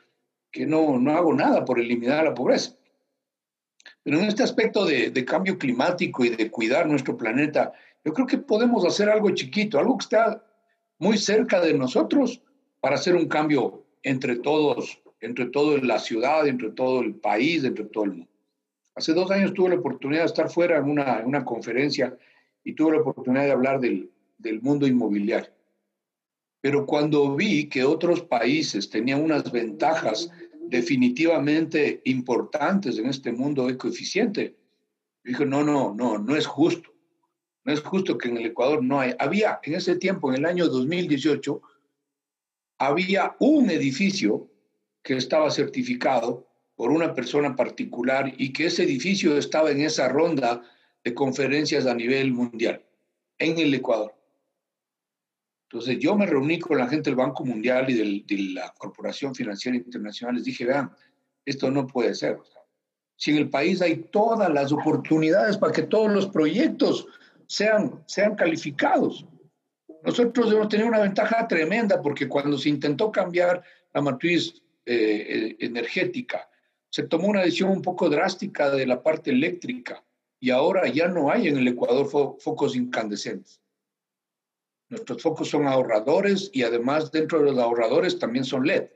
que 0.50 0.64
no, 0.64 0.98
no 0.98 1.12
hago 1.12 1.34
nada 1.34 1.64
por 1.64 1.78
eliminar 1.78 2.24
la 2.24 2.34
pobreza. 2.34 2.74
Pero 4.02 4.18
en 4.18 4.24
este 4.24 4.42
aspecto 4.42 4.86
de, 4.86 5.10
de 5.10 5.24
cambio 5.24 5.58
climático 5.58 6.24
y 6.24 6.30
de 6.30 6.50
cuidar 6.50 6.86
nuestro 6.86 7.16
planeta, 7.16 7.72
yo 8.04 8.12
creo 8.12 8.26
que 8.26 8.38
podemos 8.38 8.84
hacer 8.84 9.08
algo 9.08 9.30
chiquito, 9.30 9.78
algo 9.78 9.98
que 9.98 10.04
está 10.04 10.44
muy 10.98 11.18
cerca 11.18 11.60
de 11.60 11.74
nosotros 11.74 12.42
para 12.80 12.96
hacer 12.96 13.14
un 13.14 13.28
cambio 13.28 13.84
entre 14.02 14.36
todos, 14.36 15.00
entre 15.20 15.46
toda 15.46 15.78
la 15.82 15.98
ciudad, 15.98 16.46
entre 16.46 16.70
todo 16.70 17.00
el 17.00 17.14
país, 17.14 17.64
entre 17.64 17.84
todo 17.84 18.04
el 18.04 18.10
mundo. 18.10 18.30
Hace 18.94 19.12
dos 19.14 19.30
años 19.30 19.54
tuve 19.54 19.70
la 19.70 19.76
oportunidad 19.76 20.22
de 20.22 20.26
estar 20.26 20.50
fuera 20.50 20.78
en 20.78 20.84
una, 20.84 21.22
una 21.24 21.44
conferencia 21.44 22.16
y 22.64 22.74
tuve 22.74 22.92
la 22.92 23.02
oportunidad 23.02 23.44
de 23.44 23.52
hablar 23.52 23.80
del, 23.80 24.10
del 24.38 24.60
mundo 24.60 24.86
inmobiliario. 24.86 25.50
Pero 26.60 26.86
cuando 26.86 27.36
vi 27.36 27.68
que 27.68 27.84
otros 27.84 28.22
países 28.22 28.90
tenían 28.90 29.22
unas 29.22 29.50
ventajas 29.52 30.30
definitivamente 30.60 32.00
importantes 32.04 32.98
en 32.98 33.06
este 33.06 33.32
mundo 33.32 33.68
ecoeficiente, 33.68 34.56
dije, 35.22 35.46
no, 35.46 35.62
no, 35.62 35.94
no, 35.94 36.18
no 36.18 36.36
es 36.36 36.46
justo. 36.46 36.90
No 37.68 37.74
es 37.74 37.82
justo 37.82 38.16
que 38.16 38.28
en 38.30 38.38
el 38.38 38.46
Ecuador 38.46 38.82
no 38.82 38.98
hay. 38.98 39.14
Había 39.18 39.60
en 39.62 39.74
ese 39.74 39.96
tiempo, 39.96 40.30
en 40.30 40.38
el 40.38 40.46
año 40.46 40.68
2018, 40.68 41.60
había 42.78 43.36
un 43.40 43.68
edificio 43.68 44.48
que 45.02 45.18
estaba 45.18 45.50
certificado 45.50 46.46
por 46.76 46.90
una 46.90 47.12
persona 47.12 47.54
particular 47.54 48.32
y 48.38 48.54
que 48.54 48.68
ese 48.68 48.84
edificio 48.84 49.36
estaba 49.36 49.70
en 49.70 49.82
esa 49.82 50.08
ronda 50.08 50.62
de 51.04 51.12
conferencias 51.12 51.84
a 51.84 51.94
nivel 51.94 52.32
mundial, 52.32 52.82
en 53.36 53.58
el 53.58 53.74
Ecuador. 53.74 54.14
Entonces 55.64 55.98
yo 55.98 56.16
me 56.16 56.24
reuní 56.24 56.58
con 56.58 56.78
la 56.78 56.88
gente 56.88 57.10
del 57.10 57.16
Banco 57.16 57.44
Mundial 57.44 57.90
y 57.90 58.22
de 58.22 58.42
la 58.54 58.72
Corporación 58.78 59.34
Financiera 59.34 59.76
Internacional, 59.76 60.36
les 60.36 60.44
dije, 60.44 60.64
vean, 60.64 60.90
esto 61.44 61.70
no 61.70 61.86
puede 61.86 62.14
ser. 62.14 62.38
Si 63.16 63.32
en 63.32 63.36
el 63.36 63.50
país 63.50 63.82
hay 63.82 64.04
todas 64.10 64.50
las 64.50 64.72
oportunidades 64.72 65.58
para 65.58 65.74
que 65.74 65.82
todos 65.82 66.10
los 66.10 66.28
proyectos 66.28 67.06
sean, 67.48 68.04
sean 68.06 68.36
calificados. 68.36 69.26
Nosotros 70.04 70.50
debemos 70.50 70.68
tener 70.68 70.86
una 70.86 71.00
ventaja 71.00 71.48
tremenda 71.48 72.00
porque 72.00 72.28
cuando 72.28 72.56
se 72.56 72.68
intentó 72.68 73.10
cambiar 73.10 73.64
la 73.92 74.00
matriz 74.00 74.62
eh, 74.86 75.56
energética, 75.58 76.48
se 76.90 77.02
tomó 77.02 77.28
una 77.28 77.40
decisión 77.40 77.70
un 77.70 77.82
poco 77.82 78.08
drástica 78.08 78.70
de 78.70 78.86
la 78.86 79.02
parte 79.02 79.30
eléctrica 79.30 80.04
y 80.40 80.50
ahora 80.50 80.86
ya 80.88 81.08
no 81.08 81.30
hay 81.30 81.48
en 81.48 81.58
el 81.58 81.68
Ecuador 81.68 82.08
focos 82.08 82.76
incandescentes. 82.76 83.60
Nuestros 84.88 85.20
focos 85.20 85.48
son 85.48 85.66
ahorradores 85.66 86.50
y 86.52 86.62
además 86.62 87.10
dentro 87.10 87.40
de 87.40 87.46
los 87.46 87.58
ahorradores 87.58 88.18
también 88.18 88.44
son 88.44 88.66
LED. 88.66 88.88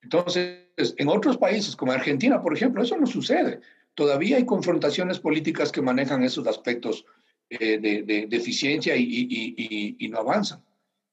Entonces, 0.00 0.60
en 0.76 1.08
otros 1.08 1.36
países 1.36 1.76
como 1.76 1.92
Argentina, 1.92 2.40
por 2.40 2.54
ejemplo, 2.54 2.82
eso 2.82 2.96
no 2.96 3.06
sucede. 3.06 3.60
Todavía 3.94 4.36
hay 4.36 4.46
confrontaciones 4.46 5.18
políticas 5.18 5.72
que 5.72 5.82
manejan 5.82 6.22
esos 6.22 6.46
aspectos 6.46 7.04
eh, 7.50 7.78
de, 7.78 8.36
eficiencia 8.36 8.94
y, 8.96 9.96
no 10.10 10.18
avanzan. 10.18 10.62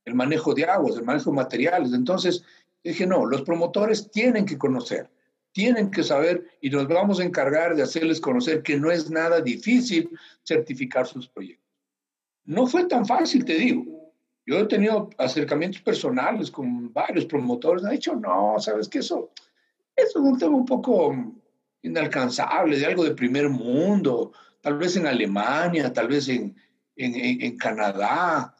El 0.04 0.15
manejo 0.15 0.54
de 0.54 0.65
aguas, 0.65 0.98
el 0.98 1.04
manejo 1.04 1.32
de 1.32 1.38
materiales. 1.38 1.93
Entonces, 1.93 2.43
dije, 2.84 3.08
no, 3.08 3.26
los 3.26 3.41
promotores 3.43 4.12
tienen 4.12 4.45
que 4.45 4.58
conocer, 4.58 5.10
tienen 5.52 5.89
que 5.89 6.04
saber 6.04 6.45
y 6.62 6.69
nos 6.69 6.88
vamos 6.88 7.19
a 7.19 7.24
encargar 7.24 7.76
de 7.76 7.84
hacerles 7.84 8.19
conocer 8.19 8.62
que 8.62 8.78
no 8.78 8.91
es 8.91 9.10
nada 9.10 9.41
difícil 9.41 10.10
certificar 10.43 11.08
sus 11.08 11.28
proyectos. 11.28 11.65
No 12.43 12.67
fue 12.67 12.86
tan 12.86 13.06
fácil, 13.06 13.45
te 13.45 13.56
digo. 13.56 13.84
Yo 14.45 14.60
he 14.60 14.65
tenido 14.65 15.10
acercamientos 15.17 15.82
personales 15.82 16.52
con 16.52 16.93
varios 16.93 17.26
promotores. 17.26 17.82
Me 17.82 17.89
han 17.89 17.95
dicho, 17.95 18.15
no, 18.15 18.60
sabes 18.60 18.88
que 18.88 19.00
eso, 19.00 19.32
eso 19.95 20.19
es 20.19 20.26
un 20.26 20.38
tema 20.38 20.56
un 20.56 20.65
poco 20.65 21.15
inalcanzable, 21.82 22.78
de 22.78 22.86
algo 22.86 23.04
de 23.04 23.15
primer 23.15 23.50
mundo, 23.50 24.34
tal 24.65 24.80
vez 24.80 24.97
en 24.97 25.06
Alemania, 25.06 25.93
tal 25.93 26.08
vez 26.08 26.28
en, 26.28 26.56
en, 26.95 27.41
en 27.43 27.56
Canadá. 27.56 28.56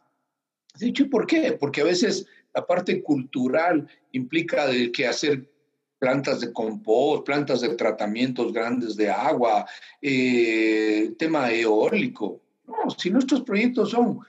De 0.78 0.90
hecho, 0.90 1.10
¿por 1.10 1.26
qué? 1.26 1.54
Porque 1.54 1.82
a 1.82 1.86
veces 1.86 2.28
la 2.54 2.64
parte 2.64 3.02
cultural 3.02 3.88
implica 4.12 4.68
de 4.68 4.92
que 4.92 5.08
hacer 5.08 5.50
plantas 5.98 6.42
de 6.42 6.54
compost, 6.54 7.26
plantas 7.26 7.62
de 7.62 7.70
tratamientos 7.70 8.54
grandes 8.54 8.96
de 8.96 9.10
agua, 9.10 9.66
eh, 10.00 11.16
tema 11.18 11.52
eólico. 11.52 12.40
No, 12.68 12.88
si 12.96 13.10
nuestros 13.10 13.42
proyectos 13.42 13.90
son, 13.90 14.20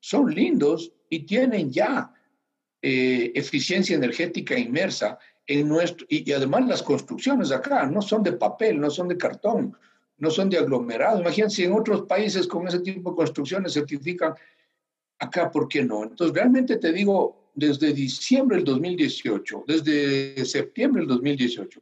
son 0.00 0.34
lindos 0.34 0.90
y 1.10 1.26
tienen 1.26 1.70
ya 1.70 2.14
eh, 2.80 3.30
eficiencia 3.34 3.94
energética 3.94 4.58
inmersa 4.58 5.18
en 5.46 5.68
nuestro, 5.68 6.06
y, 6.08 6.32
además 6.32 6.66
las 6.66 6.82
construcciones 6.82 7.52
acá 7.52 7.84
no 7.84 8.00
son 8.00 8.22
de 8.22 8.32
papel, 8.32 8.80
no 8.80 8.88
son 8.88 9.08
de 9.08 9.18
cartón, 9.18 9.76
no 10.18 10.30
son 10.30 10.50
de 10.50 10.58
aglomerado. 10.58 11.20
Imagínense, 11.20 11.64
en 11.64 11.72
otros 11.72 12.02
países 12.02 12.46
con 12.46 12.66
ese 12.66 12.80
tipo 12.80 13.10
de 13.10 13.16
construcciones 13.16 13.74
certifican, 13.74 14.34
acá, 15.18 15.50
¿por 15.50 15.68
qué 15.68 15.82
no? 15.82 16.04
Entonces, 16.04 16.34
realmente 16.34 16.76
te 16.76 16.92
digo, 16.92 17.50
desde 17.54 17.92
diciembre 17.92 18.58
del 18.58 18.64
2018, 18.64 19.64
desde 19.66 20.44
septiembre 20.44 21.00
del 21.00 21.08
2018, 21.08 21.80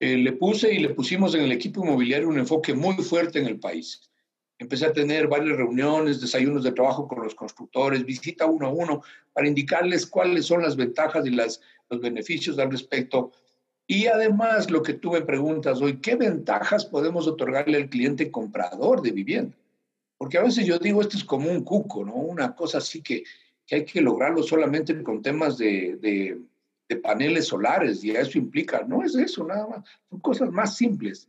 eh, 0.00 0.16
le 0.16 0.32
puse 0.32 0.72
y 0.72 0.78
le 0.78 0.90
pusimos 0.90 1.34
en 1.34 1.42
el 1.42 1.52
equipo 1.52 1.84
inmobiliario 1.84 2.28
un 2.28 2.38
enfoque 2.38 2.74
muy 2.74 2.94
fuerte 2.96 3.38
en 3.38 3.46
el 3.46 3.58
país. 3.58 4.00
Empecé 4.58 4.86
a 4.86 4.92
tener 4.92 5.26
varias 5.26 5.56
reuniones, 5.56 6.20
desayunos 6.20 6.64
de 6.64 6.72
trabajo 6.72 7.08
con 7.08 7.22
los 7.22 7.34
constructores, 7.34 8.04
visita 8.04 8.44
uno 8.44 8.66
a 8.66 8.70
uno 8.70 9.02
para 9.32 9.48
indicarles 9.48 10.06
cuáles 10.06 10.46
son 10.46 10.62
las 10.62 10.76
ventajas 10.76 11.26
y 11.26 11.30
las, 11.30 11.60
los 11.88 12.00
beneficios 12.00 12.58
al 12.58 12.70
respecto. 12.70 13.32
Y 13.90 14.06
además, 14.06 14.70
lo 14.70 14.84
que 14.84 14.92
tú 14.92 15.10
me 15.10 15.20
preguntas 15.20 15.82
hoy, 15.82 15.96
¿qué 15.96 16.14
ventajas 16.14 16.84
podemos 16.84 17.26
otorgarle 17.26 17.76
al 17.76 17.88
cliente 17.88 18.30
comprador 18.30 19.02
de 19.02 19.10
vivienda? 19.10 19.56
Porque 20.16 20.38
a 20.38 20.44
veces 20.44 20.64
yo 20.64 20.78
digo, 20.78 21.00
esto 21.00 21.16
es 21.16 21.24
como 21.24 21.50
un 21.50 21.64
cuco, 21.64 22.04
¿no? 22.04 22.14
Una 22.14 22.54
cosa 22.54 22.78
así 22.78 23.02
que, 23.02 23.24
que 23.66 23.74
hay 23.74 23.84
que 23.84 24.00
lograrlo 24.00 24.44
solamente 24.44 25.02
con 25.02 25.22
temas 25.22 25.58
de, 25.58 25.96
de, 26.88 26.96
paneles 26.98 27.46
solares 27.46 28.04
y 28.04 28.12
eso 28.12 28.38
implica, 28.38 28.84
no 28.86 29.02
es 29.02 29.16
eso 29.16 29.44
nada 29.44 29.66
más, 29.66 29.84
son 30.08 30.20
cosas 30.20 30.52
más 30.52 30.76
simples. 30.76 31.28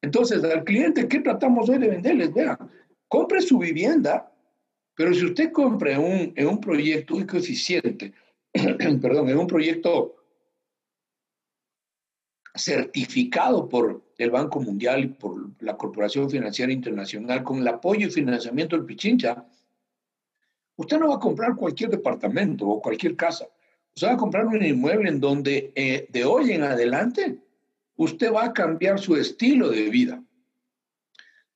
Entonces, 0.00 0.44
al 0.44 0.62
cliente, 0.62 1.08
¿qué 1.08 1.18
tratamos 1.18 1.68
hoy 1.68 1.78
de 1.78 1.88
venderles? 1.88 2.32
Vean, 2.32 2.56
compre 3.08 3.42
su 3.42 3.58
vivienda, 3.58 4.32
pero 4.94 5.12
si 5.12 5.24
usted 5.24 5.50
compre 5.50 5.98
un, 5.98 6.32
en 6.36 6.46
un 6.46 6.60
proyecto 6.60 7.18
eficiente, 7.18 8.12
perdón, 9.02 9.28
en 9.28 9.38
un 9.38 9.48
proyecto 9.48 10.16
certificado 12.56 13.68
por 13.68 14.02
el 14.18 14.30
Banco 14.30 14.60
Mundial 14.60 15.04
y 15.04 15.08
por 15.08 15.50
la 15.60 15.76
Corporación 15.76 16.30
Financiera 16.30 16.72
Internacional 16.72 17.42
con 17.42 17.58
el 17.58 17.68
apoyo 17.68 18.06
y 18.08 18.10
financiamiento 18.10 18.76
del 18.76 18.86
Pichincha, 18.86 19.44
usted 20.76 20.98
no 20.98 21.08
va 21.08 21.16
a 21.16 21.20
comprar 21.20 21.54
cualquier 21.54 21.90
departamento 21.90 22.66
o 22.66 22.80
cualquier 22.80 23.16
casa. 23.16 23.46
Usted 23.94 24.08
va 24.08 24.12
a 24.12 24.18
comprar 24.18 24.46
un 24.46 24.64
inmueble 24.64 25.08
en 25.08 25.20
donde 25.20 25.72
eh, 25.74 26.06
de 26.10 26.24
hoy 26.24 26.52
en 26.52 26.62
adelante 26.62 27.38
usted 27.96 28.32
va 28.32 28.44
a 28.44 28.52
cambiar 28.52 28.98
su 28.98 29.16
estilo 29.16 29.70
de 29.70 29.88
vida. 29.88 30.22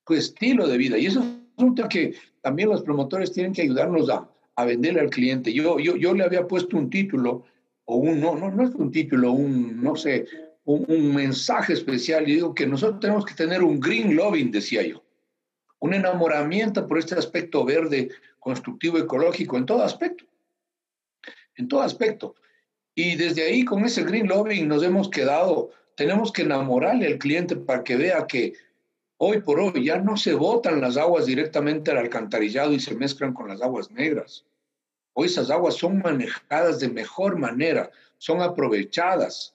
Su 0.07 0.15
estilo 0.15 0.67
de 0.67 0.79
vida. 0.79 0.99
Y 0.99 1.07
eso 1.07 1.21
es 1.21 1.63
un 1.63 1.75
tema 1.75 1.89
que 1.89 2.15
también 2.41 2.69
los 2.69 2.83
promotores 2.83 3.33
tienen 3.33 3.53
que 3.53 3.63
ayudarnos 3.63 4.09
a, 4.11 4.29
a 4.57 4.65
venderle 4.65 5.01
al 5.01 5.11
cliente. 5.11 5.53
Yo, 5.53 5.79
yo, 5.79 5.97
yo 5.97 6.15
le 6.15 6.25
había 6.25 6.47
puesto 6.49 6.77
un 6.77 6.91
título, 6.91 7.45
o 7.85 7.97
un, 7.97 8.21
no, 8.21 8.35
no, 8.35 8.51
no 8.51 8.63
es 8.65 8.75
un 8.75 8.91
título, 8.91 9.33
un, 9.33 9.83
no 9.83 9.97
sé, 9.97 10.27
un, 10.65 11.15
mensaje 11.15 11.73
especial. 11.73 12.29
Y 12.29 12.35
digo 12.35 12.55
que 12.55 12.67
nosotros 12.67 13.01
tenemos 13.01 13.25
que 13.25 13.35
tener 13.35 13.63
un 13.63 13.81
green 13.81 14.17
loving, 14.17 14.51
decía 14.51 14.83
yo. 14.83 15.03
Un 15.79 15.95
enamoramiento 15.95 16.87
por 16.87 16.99
este 16.99 17.15
aspecto 17.15 17.65
verde, 17.65 18.11
constructivo, 18.39 18.99
ecológico, 18.99 19.57
en 19.57 19.67
todo 19.67 19.83
aspecto. 19.83 20.25
En 21.57 21.69
todo 21.69 21.83
aspecto. 21.83 22.35
Y 22.95 23.17
desde 23.17 23.43
ahí, 23.43 23.65
con 23.65 23.85
ese 23.85 24.05
green 24.05 24.29
loving, 24.29 24.69
nos 24.69 24.83
hemos 24.83 25.09
quedado 25.09 25.71
tenemos 26.01 26.33
que 26.33 26.41
enamorarle 26.41 27.07
al 27.09 27.19
cliente 27.19 27.57
para 27.57 27.85
que 27.85 27.95
vea 27.95 28.27
que 28.27 28.55
hoy 29.19 29.43
por 29.43 29.61
hoy 29.61 29.85
ya 29.85 29.99
no 29.99 30.17
se 30.17 30.33
botan 30.33 30.81
las 30.81 30.97
aguas 30.97 31.27
directamente 31.27 31.91
al 31.91 31.99
alcantarillado 31.99 32.73
y 32.73 32.81
se 32.81 32.95
mezclan 32.95 33.35
con 33.35 33.49
las 33.49 33.61
aguas 33.61 33.91
negras. 33.91 34.47
Hoy 35.13 35.27
esas 35.27 35.51
aguas 35.51 35.75
son 35.75 35.99
manejadas 35.99 36.81
de 36.81 36.89
mejor 36.89 37.37
manera, 37.37 37.91
son 38.17 38.41
aprovechadas. 38.41 39.55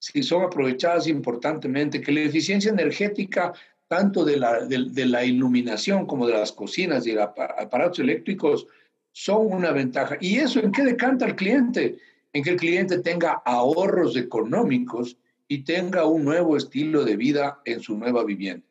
Si 0.00 0.22
son 0.22 0.42
aprovechadas 0.42 1.06
importantemente, 1.06 2.00
que 2.00 2.10
la 2.10 2.22
eficiencia 2.22 2.72
energética 2.72 3.52
tanto 3.86 4.24
de 4.24 4.36
la, 4.36 4.64
de 4.64 5.06
la 5.06 5.24
iluminación 5.24 6.06
como 6.06 6.26
de 6.26 6.32
las 6.32 6.52
cocinas 6.52 7.06
y 7.06 7.18
aparatos 7.18 7.98
eléctricos 7.98 8.66
son 9.12 9.52
una 9.52 9.72
ventaja. 9.72 10.16
¿Y 10.20 10.38
eso 10.38 10.60
en 10.60 10.72
qué 10.72 10.84
decanta 10.84 11.26
al 11.26 11.36
cliente? 11.36 11.98
En 12.32 12.42
que 12.42 12.50
el 12.50 12.56
cliente 12.56 12.98
tenga 12.98 13.42
ahorros 13.44 14.16
económicos 14.16 15.16
y 15.48 15.64
tenga 15.64 16.04
un 16.04 16.24
nuevo 16.24 16.56
estilo 16.56 17.04
de 17.04 17.16
vida 17.16 17.60
en 17.64 17.80
su 17.80 17.98
nueva 17.98 18.24
vivienda. 18.24 18.64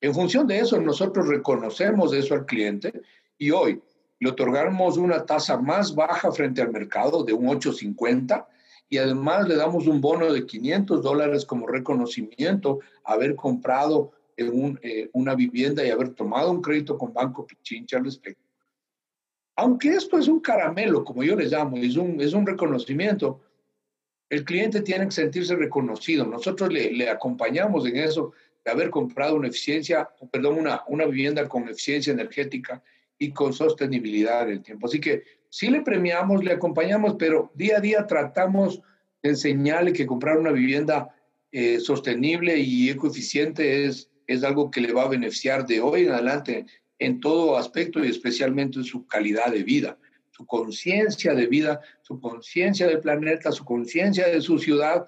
En 0.00 0.14
función 0.14 0.46
de 0.46 0.60
eso, 0.60 0.80
nosotros 0.80 1.26
reconocemos 1.26 2.12
eso 2.12 2.34
al 2.34 2.46
cliente 2.46 2.92
y 3.38 3.50
hoy 3.50 3.80
le 4.20 4.30
otorgamos 4.30 4.98
una 4.98 5.24
tasa 5.24 5.56
más 5.56 5.94
baja 5.94 6.30
frente 6.30 6.60
al 6.60 6.70
mercado 6.70 7.24
de 7.24 7.32
un 7.32 7.48
850 7.48 8.46
y 8.88 8.98
además 8.98 9.46
le 9.46 9.56
damos 9.56 9.86
un 9.86 10.00
bono 10.00 10.32
de 10.32 10.46
500 10.46 11.02
dólares 11.02 11.44
como 11.44 11.66
reconocimiento 11.66 12.80
haber 13.04 13.36
comprado 13.36 14.12
en 14.36 14.78
eh, 14.82 15.10
una 15.12 15.34
vivienda 15.34 15.84
y 15.84 15.90
haber 15.90 16.10
tomado 16.10 16.50
un 16.50 16.62
crédito 16.62 16.96
con 16.96 17.12
Banco 17.12 17.46
Pichincha 17.46 17.98
al 17.98 18.04
respecto. 18.04 18.42
Aunque 19.56 19.88
esto 19.88 20.16
es 20.18 20.28
un 20.28 20.40
caramelo, 20.40 21.04
como 21.04 21.24
yo 21.24 21.34
le 21.34 21.46
llamo, 21.46 21.76
es 21.76 21.96
un, 21.96 22.20
es 22.20 22.32
un 22.32 22.46
reconocimiento, 22.46 23.40
el 24.30 24.44
cliente 24.44 24.82
tiene 24.82 25.06
que 25.06 25.10
sentirse 25.10 25.56
reconocido. 25.56 26.24
Nosotros 26.24 26.72
le, 26.72 27.10
acompañamos 27.10 27.84
en 27.86 27.96
eso 27.96 28.32
de 28.64 28.70
haber 28.70 28.90
comprado 28.90 29.34
una 29.34 29.48
eficiencia, 29.48 30.08
perdón, 30.30 30.58
una, 30.58 30.82
una 30.86 31.06
vivienda 31.06 31.48
con 31.48 31.68
eficiencia 31.68 32.12
energética 32.12 32.82
y 33.18 33.32
con 33.32 33.52
sostenibilidad 33.52 34.42
en 34.44 34.58
el 34.58 34.62
tiempo. 34.62 34.86
Así 34.86 35.00
que 35.00 35.24
sí 35.48 35.68
le 35.68 35.82
premiamos, 35.82 36.44
le 36.44 36.52
acompañamos, 36.52 37.16
pero 37.18 37.50
día 37.54 37.78
a 37.78 37.80
día 37.80 38.06
tratamos 38.06 38.80
de 39.22 39.30
enseñarle 39.30 39.92
que 39.92 40.06
comprar 40.06 40.38
una 40.38 40.52
vivienda 40.52 41.14
eh, 41.50 41.80
sostenible 41.80 42.58
y 42.58 42.90
ecoeficiente 42.90 43.86
es, 43.86 44.10
es 44.26 44.44
algo 44.44 44.70
que 44.70 44.80
le 44.80 44.92
va 44.92 45.04
a 45.04 45.08
beneficiar 45.08 45.66
de 45.66 45.80
hoy 45.80 46.02
en 46.06 46.12
adelante 46.12 46.66
en 46.98 47.20
todo 47.20 47.56
aspecto 47.56 48.04
y 48.04 48.08
especialmente 48.08 48.78
en 48.78 48.84
su 48.84 49.06
calidad 49.06 49.52
de 49.52 49.62
vida 49.62 49.98
su 50.38 50.46
conciencia 50.46 51.34
de 51.34 51.48
vida, 51.48 51.80
su 52.02 52.20
conciencia 52.20 52.86
del 52.86 53.00
planeta, 53.00 53.50
su 53.50 53.64
conciencia 53.64 54.28
de 54.28 54.40
su 54.40 54.60
ciudad 54.60 55.04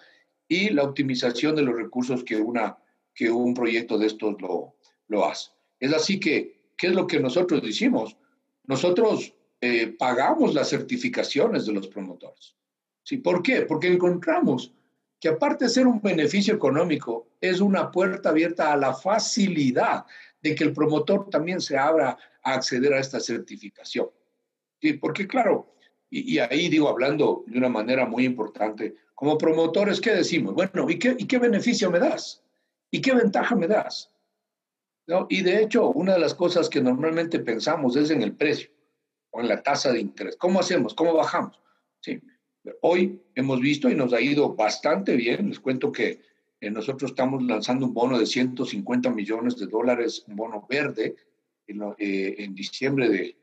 y 0.48 0.70
la 0.70 0.83
optimización 0.83 1.55
de 1.55 1.62
los 1.62 1.76
recursos 1.76 2.24
que, 2.24 2.35
una, 2.37 2.79
que 3.14 3.31
un 3.31 3.55
proyecto 3.55 3.96
de 3.96 4.09
estos 4.09 4.42
lo, 4.42 4.74
lo 5.07 5.24
hace. 5.24 5.53
Es 5.79 5.92
así 5.92 6.18
que, 6.18 6.61
¿qué 6.76 6.88
es 6.88 6.94
lo 6.94 7.07
que 7.07 7.20
nosotros 7.20 7.62
decimos? 7.62 8.16
Nosotros 8.64 9.33
eh, 9.60 9.88
pagamos 9.98 10.54
las 10.54 10.70
certificaciones 10.70 11.66
de 11.66 11.72
los 11.72 11.88
promotores. 11.88 12.56
¿Sí? 13.02 13.18
¿Por 13.18 13.42
qué? 13.42 13.62
Porque 13.62 13.88
encontramos 13.88 14.72
que 15.20 15.28
aparte 15.28 15.66
de 15.66 15.70
ser 15.70 15.86
un 15.86 16.00
beneficio 16.00 16.54
económico, 16.54 17.28
es 17.40 17.60
una 17.60 17.90
puerta 17.90 18.30
abierta 18.30 18.72
a 18.72 18.76
la 18.76 18.94
facilidad 18.94 20.06
de 20.40 20.54
que 20.54 20.64
el 20.64 20.72
promotor 20.72 21.28
también 21.28 21.60
se 21.60 21.76
abra 21.76 22.16
a 22.42 22.54
acceder 22.54 22.94
a 22.94 23.00
esta 23.00 23.20
certificación. 23.20 24.08
Sí, 24.80 24.94
porque 24.94 25.26
claro, 25.26 25.74
y, 26.08 26.38
ahí 26.38 26.70
digo, 26.70 26.88
hablando 26.88 27.44
de 27.46 27.58
una 27.58 27.68
manera 27.68 28.06
muy 28.06 28.24
importante, 28.24 28.94
como 29.14 29.36
promotores, 29.36 30.00
¿qué 30.00 30.12
decimos? 30.12 30.54
Bueno, 30.54 30.88
¿y 30.88 30.98
qué, 30.98 31.14
y 31.18 31.26
qué 31.26 31.38
beneficio 31.38 31.90
me 31.90 31.98
das? 31.98 32.42
¿Y 32.90 33.02
qué 33.02 33.12
ventaja 33.14 33.54
me 33.54 33.68
das? 33.68 34.10
¿No? 35.06 35.26
Y 35.28 35.42
de 35.42 35.62
hecho, 35.62 35.90
una 35.90 36.14
de 36.14 36.20
las 36.20 36.34
cosas 36.34 36.70
que 36.70 36.80
normalmente 36.80 37.40
pensamos 37.40 37.94
es 37.96 38.10
en 38.10 38.22
el 38.22 38.34
precio 38.34 38.70
o 39.30 39.40
en 39.40 39.48
la 39.48 39.62
tasa 39.62 39.92
de 39.92 40.00
interés. 40.00 40.36
¿Cómo 40.36 40.61
hacemos? 40.61 40.94
¿Cómo 40.94 41.14
bajamos? 41.14 41.61
Sí. 42.00 42.20
Hoy 42.82 43.22
hemos 43.34 43.61
visto 43.61 43.88
y 43.88 43.94
nos 43.94 44.12
ha 44.12 44.20
ido 44.20 44.55
bastante 44.55 45.16
bien. 45.16 45.48
Les 45.48 45.61
cuento 45.61 45.90
que 45.90 46.20
eh, 46.61 46.70
nosotros 46.70 47.12
estamos 47.12 47.42
lanzando 47.42 47.86
un 47.86 47.94
bono 47.94 48.18
de 48.18 48.26
150 48.26 49.11
millones 49.11 49.57
de 49.57 49.66
dólares, 49.66 50.24
un 50.28 50.36
bono 50.36 50.66
verde, 50.68 51.16
en, 51.66 51.94
eh, 51.98 52.48
diciembre 52.50 53.09
de, 53.09 53.36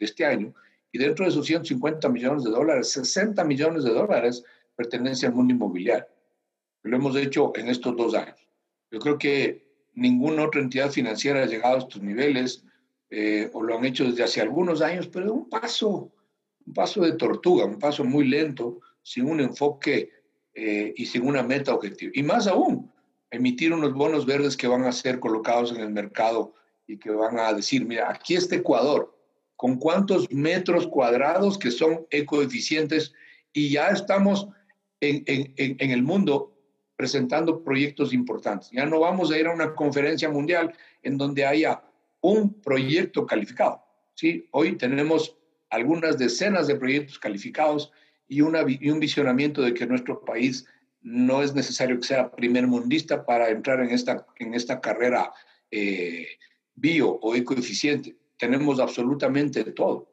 este 0.00 0.24
año. 0.24 0.54
Y 0.90 0.98
dentro 0.98 1.24
de 1.24 1.30
esos 1.30 1.46
150 1.46 2.08
millones 2.08 2.44
de 2.44 2.50
dólares, 2.50 2.90
60 2.90 3.44
millones 3.44 3.84
de 3.84 3.90
dólares 3.90 4.44
pertenecen 4.76 5.30
al 5.30 5.36
mundo 5.36 5.54
inmobiliario. 5.54 6.06
Lo 6.82 6.96
hemos 6.96 7.16
hecho 7.16 7.52
en 7.56 7.68
estos 7.68 7.96
dos 7.96 8.14
años. 8.14 8.36
Yo 8.90 8.98
creo 8.98 9.18
que 9.18 9.72
ninguna 9.94 10.44
otra 10.44 10.60
entidad 10.60 10.90
financiera 10.90 11.42
ha 11.42 11.46
llegado 11.46 11.76
a 11.76 11.78
estos 11.78 12.02
niveles 12.02 12.64
eh, 13.14 13.50
o 13.52 13.62
lo 13.62 13.76
han 13.76 13.84
hecho 13.84 14.06
desde 14.06 14.22
hace 14.22 14.40
algunos 14.40 14.80
años, 14.80 15.06
pero 15.06 15.34
un 15.34 15.50
paso, 15.50 16.10
un 16.64 16.72
paso 16.72 17.02
de 17.02 17.12
tortuga, 17.12 17.66
un 17.66 17.78
paso 17.78 18.04
muy 18.04 18.26
lento, 18.26 18.80
sin 19.02 19.28
un 19.28 19.40
enfoque 19.40 20.10
eh, 20.54 20.94
y 20.96 21.04
sin 21.04 21.26
una 21.26 21.42
meta 21.42 21.74
objetiva. 21.74 22.10
Y 22.14 22.22
más 22.22 22.46
aún, 22.46 22.90
emitir 23.30 23.74
unos 23.74 23.92
bonos 23.92 24.24
verdes 24.24 24.56
que 24.56 24.66
van 24.66 24.84
a 24.84 24.92
ser 24.92 25.20
colocados 25.20 25.72
en 25.72 25.82
el 25.82 25.90
mercado 25.90 26.54
y 26.86 26.96
que 26.96 27.10
van 27.10 27.38
a 27.38 27.52
decir, 27.52 27.84
mira, 27.84 28.10
aquí 28.10 28.34
está 28.34 28.56
Ecuador, 28.56 29.14
con 29.56 29.76
cuántos 29.76 30.32
metros 30.32 30.86
cuadrados 30.86 31.58
que 31.58 31.70
son 31.70 32.06
ecoeficientes 32.08 33.12
y 33.52 33.68
ya 33.68 33.88
estamos 33.88 34.48
en, 35.00 35.22
en, 35.26 35.90
el 35.90 36.02
mundo 36.02 36.56
presentando 36.96 37.62
proyectos 37.62 38.14
importantes. 38.14 38.70
Ya 38.70 38.86
no 38.86 39.00
vamos 39.00 39.30
a 39.30 39.38
ir 39.38 39.48
a 39.48 39.52
una 39.52 39.74
conferencia 39.74 40.30
mundial 40.30 40.72
en 41.02 41.18
donde 41.18 41.44
haya 41.44 41.82
un 42.22 42.54
proyecto 42.62 43.26
calificado. 43.26 43.84
¿sí? 44.14 44.48
Hoy 44.52 44.76
tenemos 44.76 45.36
algunas 45.68 46.18
decenas 46.18 46.66
de 46.66 46.76
proyectos 46.76 47.18
calificados 47.18 47.92
y, 48.26 48.40
una, 48.40 48.62
un 48.62 49.00
visionamiento 49.00 49.60
de 49.60 49.74
que 49.74 49.86
nuestro 49.86 50.24
país 50.24 50.66
no 51.02 51.42
es 51.42 51.54
necesario 51.54 51.98
que 51.98 52.06
sea 52.06 52.30
primer 52.30 52.66
mundista 52.66 53.26
para 53.26 53.50
entrar 53.50 53.80
en 53.80 53.90
esta, 53.90 54.26
en 54.38 54.54
esta 54.54 54.80
carrera 54.80 55.32
eh, 55.70 56.28
bio 56.74 57.10
o 57.10 57.34
ecoeficiente. 57.34 58.16
Tenemos 58.38 58.78
absolutamente 58.80 59.64
todo. 59.64 60.08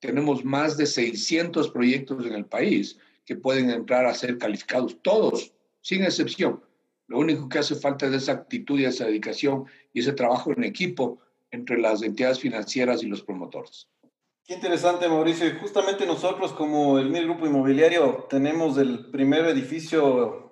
Tenemos 0.00 0.44
más 0.44 0.76
de 0.78 0.86
600 0.86 1.70
proyectos 1.70 2.24
en 2.26 2.32
el 2.32 2.46
país 2.46 2.98
que 3.26 3.36
pueden 3.36 3.68
entrar 3.70 4.06
a 4.06 4.14
ser 4.14 4.38
calificados, 4.38 4.96
todos, 5.02 5.52
sin 5.82 6.02
excepción. 6.04 6.62
Lo 7.06 7.18
único 7.18 7.48
que 7.48 7.58
hace 7.58 7.74
falta 7.74 8.06
es 8.06 8.14
esa 8.14 8.32
actitud 8.32 8.78
y 8.78 8.86
esa 8.86 9.04
dedicación 9.04 9.66
y 9.92 10.00
ese 10.00 10.12
trabajo 10.12 10.52
en 10.52 10.64
equipo 10.64 11.18
entre 11.50 11.78
las 11.78 12.02
entidades 12.02 12.40
financieras 12.40 13.02
y 13.02 13.06
los 13.06 13.22
promotores. 13.22 13.88
Qué 14.44 14.54
interesante, 14.54 15.08
Mauricio. 15.08 15.46
Y 15.46 15.58
justamente 15.58 16.06
nosotros, 16.06 16.52
como 16.52 16.98
el 16.98 17.10
MIR 17.10 17.24
Grupo 17.24 17.46
Inmobiliario, 17.46 18.26
tenemos 18.28 18.78
el 18.78 19.10
primer 19.10 19.46
edificio 19.46 20.50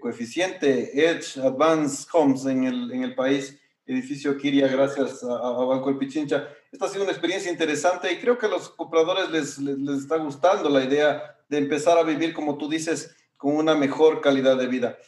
coeficiente 0.00 1.08
Edge 1.08 1.38
Advanced 1.40 2.08
Homes 2.12 2.44
en 2.46 2.64
el, 2.64 2.90
en 2.90 3.04
el 3.04 3.14
país, 3.14 3.56
edificio 3.86 4.36
Kiria, 4.36 4.66
gracias 4.66 5.22
a, 5.22 5.36
a, 5.36 5.64
Banco 5.64 5.90
El 5.90 5.98
Pichincha. 5.98 6.48
Esta 6.72 6.86
ha 6.86 6.88
sido 6.88 7.04
una 7.04 7.12
experiencia 7.12 7.50
interesante 7.50 8.12
y 8.12 8.18
creo 8.18 8.36
que 8.36 8.46
a 8.46 8.48
los 8.48 8.70
compradores 8.70 9.30
les, 9.30 9.58
les, 9.58 9.78
les 9.78 9.98
está 9.98 10.16
gustando 10.16 10.68
la 10.68 10.84
idea 10.84 11.36
de 11.48 11.58
empezar 11.58 11.96
a 11.96 12.02
vivir, 12.02 12.34
como 12.34 12.58
tú 12.58 12.68
dices, 12.68 13.14
con 13.36 13.56
una 13.56 13.76
mejor 13.76 14.20
calidad 14.20 14.56
de 14.56 14.66
vida. 14.66 14.98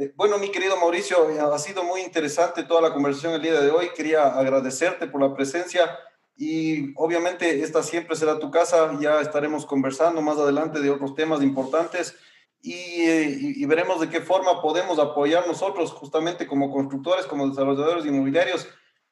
Eh, 0.00 0.14
bueno, 0.16 0.38
mi 0.38 0.50
querido 0.50 0.78
Mauricio, 0.78 1.28
ha 1.52 1.58
sido 1.58 1.84
muy 1.84 2.00
interesante 2.00 2.62
toda 2.62 2.80
la 2.80 2.94
conversación 2.94 3.34
el 3.34 3.42
día 3.42 3.60
de 3.60 3.70
hoy. 3.70 3.90
Quería 3.94 4.28
agradecerte 4.28 5.06
por 5.06 5.20
la 5.20 5.34
presencia 5.34 5.94
y 6.34 6.94
obviamente 6.96 7.62
esta 7.62 7.82
siempre 7.82 8.16
será 8.16 8.38
tu 8.38 8.50
casa. 8.50 8.96
Ya 8.98 9.20
estaremos 9.20 9.66
conversando 9.66 10.22
más 10.22 10.38
adelante 10.38 10.80
de 10.80 10.88
otros 10.88 11.14
temas 11.14 11.42
importantes 11.42 12.16
y, 12.62 12.72
y, 12.72 13.52
y, 13.56 13.66
veremos 13.66 14.00
de 14.00 14.08
qué 14.08 14.22
forma 14.22 14.62
podemos 14.62 14.98
apoyar 14.98 15.46
nosotros 15.46 15.92
justamente 15.92 16.46
como 16.46 16.70
constructores, 16.70 17.26
como 17.26 17.46
desarrolladores 17.46 18.06
inmobiliarios 18.06 18.68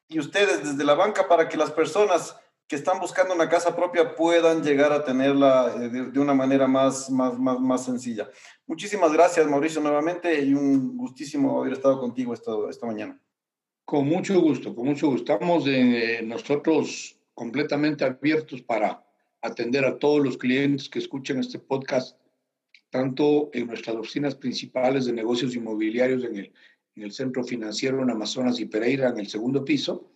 y 0.07 0.17
ustedes 0.17 0.63
desde 0.63 0.83
la 0.83 0.95
banca 0.95 1.27
para 1.27 1.49
que 1.49 1.57
las 1.57 1.69
personas 1.69 2.35
que 2.69 2.75
están 2.75 2.99
buscando 2.99 3.33
una 3.33 3.49
casa 3.49 3.75
propia 3.75 4.15
puedan 4.15 4.61
llegar 4.61 4.93
a 4.93 5.03
tenerla 5.03 5.73
eh, 5.75 5.89
de, 5.89 6.11
de 6.11 6.19
una 6.19 6.35
manera 6.35 6.67
más, 6.67 7.09
más, 7.09 7.37
más, 7.39 7.59
más, 7.59 7.83
sencilla. 7.83 8.29
Muchísimas 8.67 9.11
gracias, 9.11 9.47
Mauricio, 9.47 9.81
nuevamente 9.81 10.39
y 10.39 10.53
un 10.53 10.95
gustísimo 10.95 11.59
haber 11.59 11.73
estado 11.73 11.99
contigo 11.99 12.31
esta, 12.31 12.51
esta 12.69 12.85
mañana. 12.85 13.19
Con 13.85 14.05
mucho 14.07 14.39
gusto, 14.39 14.75
con 14.75 14.85
mucho 14.85 15.07
gusto. 15.07 15.33
Estamos 15.33 15.63
eh, 15.65 16.21
nosotros 16.23 17.17
completamente 17.33 18.05
abiertos 18.05 18.61
para 18.61 19.03
atender 19.41 19.83
a 19.83 19.97
todos 19.97 20.23
los 20.23 20.37
clientes 20.37 20.89
que 20.89 20.99
escuchen 20.99 21.39
este 21.39 21.57
podcast, 21.57 22.19
tanto 22.91 23.49
en 23.51 23.65
nuestras 23.65 23.95
oficinas 23.95 24.35
principales 24.35 25.05
de 25.05 25.13
negocios 25.13 25.55
inmobiliarios 25.55 26.23
en 26.23 26.35
el, 26.35 26.53
en 26.95 27.03
el 27.03 27.11
Centro 27.13 27.43
Financiero 27.43 28.03
en 28.03 28.11
Amazonas 28.11 28.59
y 28.59 28.65
Pereira, 28.65 29.09
en 29.09 29.17
el 29.17 29.27
segundo 29.27 29.65
piso, 29.65 30.11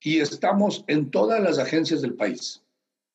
y 0.00 0.20
estamos 0.20 0.84
en 0.86 1.10
todas 1.10 1.42
las 1.42 1.58
agencias 1.58 2.02
del 2.02 2.14
país, 2.14 2.62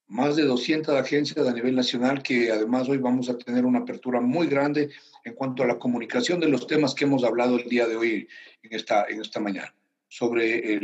más 0.08 0.36
de 0.36 0.44
200 0.44 0.96
agencias 0.96 1.48
a 1.48 1.54
nivel 1.54 1.76
nacional, 1.76 2.22
que 2.22 2.52
además 2.52 2.90
hoy 2.90 2.98
vamos 2.98 3.30
a 3.30 3.38
tener 3.38 3.66
una 3.66 3.80
apertura 3.80 4.20
muy 4.20 4.48
grande 4.48 4.90
en 5.24 5.34
cuanto 5.34 5.64
a 5.64 5.68
la 5.68 5.80
comunicación 5.80 6.40
de 6.40 6.50
los 6.50 6.68
temas 6.68 6.94
que 6.94 7.06
hemos 7.06 7.24
hablado 7.24 7.58
el 7.58 7.70
día 7.70 7.88
de 7.88 7.96
hoy 7.96 8.28
en 8.62 8.74
esta, 8.74 9.06
en 9.06 9.22
esta 9.22 9.40
mañana. 9.40 9.74
Sobre 10.10 10.80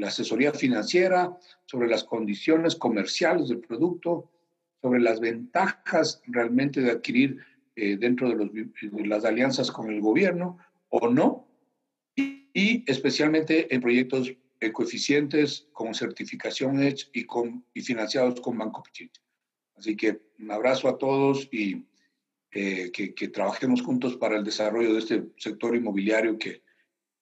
la 0.00 0.08
asesoría 0.08 0.52
financiera, 0.52 1.38
sobre 1.66 1.88
las 1.88 2.02
condiciones 2.02 2.74
comerciales 2.74 3.48
del 3.48 3.60
producto, 3.60 4.28
sobre 4.80 5.00
las 5.00 5.20
ventajas 5.20 6.20
realmente 6.26 6.80
de 6.80 6.90
adquirir 6.90 7.38
eh, 7.76 7.96
dentro 7.96 8.28
de, 8.28 8.68
las 9.06 9.24
alianzas 9.24 9.70
con 9.70 9.88
el 9.90 10.00
gobierno 10.00 10.58
o 10.88 11.08
no, 11.08 11.46
y 12.16 12.84
especialmente 12.90 13.72
en 13.72 13.80
proyectos 13.80 14.34
ecoeficientes 14.62 15.68
con 15.72 15.94
certificación 15.94 16.82
Edge 16.82 17.08
y, 17.12 17.24
con, 17.24 17.64
y 17.74 17.80
financiados 17.82 18.40
con 18.40 18.56
Banco 18.56 18.82
Pichincha. 18.82 19.20
Así 19.74 19.96
que 19.96 20.20
un 20.38 20.50
abrazo 20.50 20.88
a 20.88 20.98
todos 20.98 21.48
y 21.50 21.84
eh, 22.52 22.90
que, 22.92 23.14
que 23.14 23.28
trabajemos 23.28 23.82
juntos 23.82 24.16
para 24.16 24.36
el 24.36 24.44
desarrollo 24.44 24.92
de 24.92 25.00
este 25.00 25.24
sector 25.36 25.74
inmobiliario 25.74 26.38
que 26.38 26.62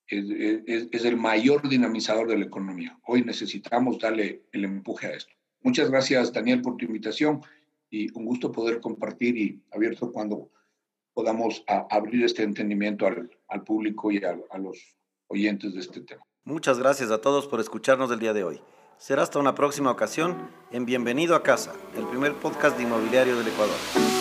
es, 0.06 0.24
es, 0.66 0.88
es, 0.90 1.04
el 1.04 1.16
mayor 1.16 1.68
dinamizador 1.68 2.28
de 2.28 2.36
la 2.36 2.44
economía. 2.44 2.98
Hoy 3.06 3.22
necesitamos 3.22 3.98
darle 3.98 4.42
el 4.52 4.64
empuje 4.64 5.06
a 5.06 5.12
esto. 5.12 5.32
Muchas 5.62 5.88
gracias, 5.88 6.32
Daniel, 6.32 6.62
por 6.62 6.76
tu 6.76 6.84
invitación 6.84 7.40
y 7.90 8.10
un 8.18 8.24
gusto 8.24 8.50
poder 8.50 8.80
compartir 8.80 9.36
y 9.36 9.62
abierto 9.70 10.10
cuando 10.10 10.50
podamos 11.14 11.64
abrir 11.66 12.24
este 12.24 12.42
entendimiento 12.42 13.06
al, 13.06 13.30
al 13.48 13.62
público 13.62 14.10
y 14.10 14.18
a, 14.18 14.36
a 14.50 14.58
los 14.58 14.96
oyentes 15.28 15.74
de 15.74 15.80
este 15.80 16.00
tema. 16.00 16.22
Muchas 16.50 16.80
gracias 16.80 17.12
a 17.12 17.20
todos 17.20 17.46
por 17.46 17.60
escucharnos 17.60 18.10
el 18.10 18.18
día 18.18 18.32
de 18.32 18.42
hoy. 18.42 18.60
Será 18.98 19.22
hasta 19.22 19.38
una 19.38 19.54
próxima 19.54 19.88
ocasión 19.92 20.50
en 20.72 20.84
Bienvenido 20.84 21.36
a 21.36 21.44
Casa, 21.44 21.74
el 21.96 22.04
primer 22.06 22.34
podcast 22.34 22.76
de 22.76 22.82
inmobiliario 22.82 23.38
del 23.38 23.46
Ecuador. 23.46 24.19